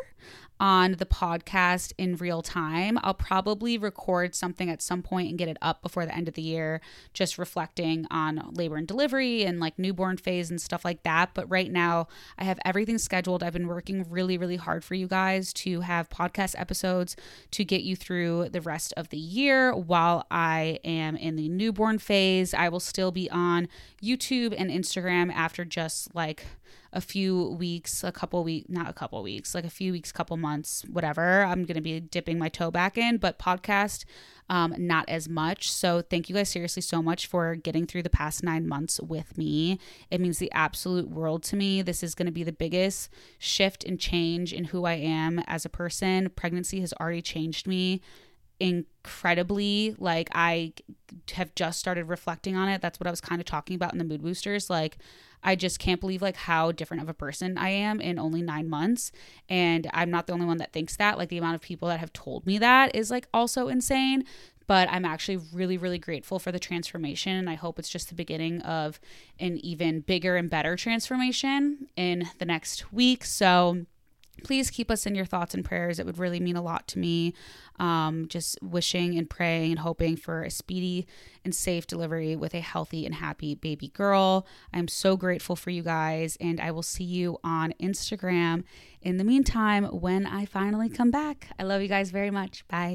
on 0.63 0.93
the 0.93 1.05
podcast 1.05 1.91
in 1.97 2.15
real 2.15 2.41
time. 2.41 2.97
I'll 3.03 3.13
probably 3.13 3.77
record 3.77 4.33
something 4.33 4.69
at 4.69 4.81
some 4.81 5.03
point 5.03 5.27
and 5.27 5.37
get 5.37 5.49
it 5.49 5.57
up 5.61 5.81
before 5.81 6.05
the 6.05 6.15
end 6.15 6.29
of 6.29 6.35
the 6.35 6.41
year, 6.41 6.79
just 7.11 7.37
reflecting 7.37 8.07
on 8.09 8.53
labor 8.53 8.77
and 8.77 8.87
delivery 8.87 9.43
and 9.43 9.59
like 9.59 9.77
newborn 9.77 10.15
phase 10.15 10.49
and 10.49 10.61
stuff 10.61 10.85
like 10.85 11.03
that. 11.03 11.31
But 11.33 11.51
right 11.51 11.69
now, 11.69 12.07
I 12.37 12.45
have 12.45 12.59
everything 12.63 12.97
scheduled. 12.97 13.43
I've 13.43 13.51
been 13.51 13.67
working 13.67 14.05
really, 14.09 14.37
really 14.37 14.55
hard 14.55 14.85
for 14.85 14.95
you 14.95 15.05
guys 15.05 15.51
to 15.53 15.81
have 15.81 16.07
podcast 16.07 16.57
episodes 16.57 17.17
to 17.51 17.65
get 17.65 17.81
you 17.81 17.97
through 17.97 18.47
the 18.47 18.61
rest 18.61 18.93
of 18.95 19.09
the 19.09 19.17
year 19.17 19.75
while 19.75 20.25
I 20.31 20.79
am 20.85 21.17
in 21.17 21.35
the 21.35 21.49
newborn 21.49 21.99
phase. 21.99 22.53
I 22.53 22.69
will 22.69 22.79
still 22.79 23.11
be 23.11 23.29
on 23.29 23.67
YouTube 24.01 24.55
and 24.57 24.71
Instagram 24.71 25.29
after 25.33 25.65
just 25.65 26.15
like 26.15 26.45
a 26.93 27.01
few 27.01 27.49
weeks, 27.49 28.03
a 28.03 28.11
couple 28.11 28.43
weeks, 28.43 28.69
not 28.69 28.89
a 28.89 28.93
couple 28.93 29.21
weeks, 29.23 29.55
like 29.55 29.65
a 29.65 29.69
few 29.69 29.91
weeks, 29.91 30.11
couple 30.11 30.37
months, 30.37 30.85
whatever. 30.89 31.43
I'm 31.43 31.65
going 31.65 31.75
to 31.75 31.81
be 31.81 31.99
dipping 31.99 32.37
my 32.37 32.49
toe 32.49 32.69
back 32.69 32.97
in, 32.97 33.17
but 33.17 33.39
podcast, 33.39 34.05
um, 34.47 34.75
not 34.77 35.09
as 35.09 35.27
much. 35.27 35.71
So 35.71 36.01
thank 36.01 36.29
you 36.29 36.35
guys 36.35 36.49
seriously 36.49 36.83
so 36.83 37.01
much 37.01 37.25
for 37.25 37.55
getting 37.55 37.87
through 37.87 38.03
the 38.03 38.09
past 38.09 38.43
nine 38.43 38.67
months 38.67 38.99
with 39.01 39.37
me. 39.37 39.79
It 40.11 40.21
means 40.21 40.37
the 40.37 40.51
absolute 40.51 41.09
world 41.09 41.43
to 41.43 41.55
me. 41.55 41.81
This 41.81 42.03
is 42.03 42.13
going 42.13 42.27
to 42.27 42.31
be 42.31 42.43
the 42.43 42.51
biggest 42.51 43.09
shift 43.39 43.83
and 43.83 43.99
change 43.99 44.53
in 44.53 44.65
who 44.65 44.85
I 44.85 44.93
am 44.93 45.39
as 45.47 45.65
a 45.65 45.69
person. 45.69 46.29
Pregnancy 46.29 46.79
has 46.81 46.93
already 46.93 47.23
changed 47.23 47.67
me 47.67 48.01
incredibly 48.63 49.93
like 49.99 50.29
i 50.33 50.71
have 51.33 51.53
just 51.53 51.79
started 51.79 52.05
reflecting 52.05 52.55
on 52.55 52.69
it 52.69 52.81
that's 52.81 52.99
what 52.99 53.07
i 53.07 53.11
was 53.11 53.19
kind 53.19 53.41
of 53.41 53.45
talking 53.45 53.75
about 53.75 53.91
in 53.91 53.97
the 53.97 54.05
mood 54.05 54.21
boosters 54.21 54.69
like 54.69 54.97
I 55.43 55.55
just 55.55 55.79
can't 55.79 55.99
believe 55.99 56.21
like 56.21 56.37
how 56.37 56.71
different 56.71 57.03
of 57.03 57.09
a 57.09 57.13
person 57.13 57.57
I 57.57 57.69
am 57.69 57.99
in 57.99 58.17
only 58.17 58.41
nine 58.41 58.69
months. 58.69 59.11
And 59.49 59.89
I'm 59.93 60.09
not 60.09 60.25
the 60.25 60.33
only 60.33 60.45
one 60.45 60.57
that 60.57 60.71
thinks 60.71 60.95
that. 60.97 61.17
Like 61.17 61.29
the 61.29 61.37
amount 61.37 61.55
of 61.55 61.61
people 61.61 61.89
that 61.89 61.99
have 61.99 62.13
told 62.13 62.45
me 62.45 62.57
that 62.59 62.95
is 62.95 63.11
like 63.11 63.27
also 63.33 63.67
insane. 63.67 64.23
But 64.65 64.89
I'm 64.89 65.03
actually 65.03 65.39
really, 65.51 65.77
really 65.77 65.99
grateful 65.99 66.39
for 66.39 66.51
the 66.51 66.59
transformation. 66.59 67.35
And 67.35 67.49
I 67.49 67.55
hope 67.55 67.77
it's 67.77 67.89
just 67.89 68.07
the 68.07 68.15
beginning 68.15 68.61
of 68.61 68.99
an 69.37 69.57
even 69.57 69.99
bigger 69.99 70.37
and 70.37 70.49
better 70.49 70.77
transformation 70.77 71.89
in 71.97 72.29
the 72.39 72.45
next 72.45 72.93
week. 72.93 73.25
So 73.25 73.85
please 74.43 74.69
keep 74.69 74.89
us 74.89 75.05
in 75.05 75.15
your 75.15 75.25
thoughts 75.25 75.53
and 75.53 75.63
prayers. 75.63 75.99
It 75.99 76.05
would 76.05 76.17
really 76.17 76.39
mean 76.39 76.55
a 76.55 76.61
lot 76.61 76.87
to 76.89 76.99
me. 76.99 77.33
Um, 77.79 78.27
just 78.27 78.57
wishing 78.61 79.17
and 79.17 79.29
praying 79.29 79.71
and 79.71 79.79
hoping 79.79 80.15
for 80.15 80.43
a 80.43 80.51
speedy 80.51 81.07
and 81.43 81.53
safe 81.53 81.87
delivery 81.87 82.35
with 82.35 82.53
a 82.53 82.59
healthy 82.59 83.05
and 83.05 83.15
happy 83.15 83.55
baby 83.55 83.89
girl. 83.89 84.45
I'm 84.73 84.87
so 84.87 85.17
grateful 85.17 85.55
for 85.55 85.69
you 85.69 85.83
guys, 85.83 86.37
and 86.39 86.59
I 86.59 86.71
will 86.71 86.83
see 86.83 87.03
you 87.03 87.39
on 87.43 87.73
Instagram 87.81 88.63
in 89.01 89.17
the 89.17 89.23
meantime 89.23 89.85
when 89.85 90.25
I 90.25 90.45
finally 90.45 90.89
come 90.89 91.11
back. 91.11 91.49
I 91.59 91.63
love 91.63 91.81
you 91.81 91.87
guys 91.87 92.11
very 92.11 92.31
much. 92.31 92.67
Bye. 92.67 92.91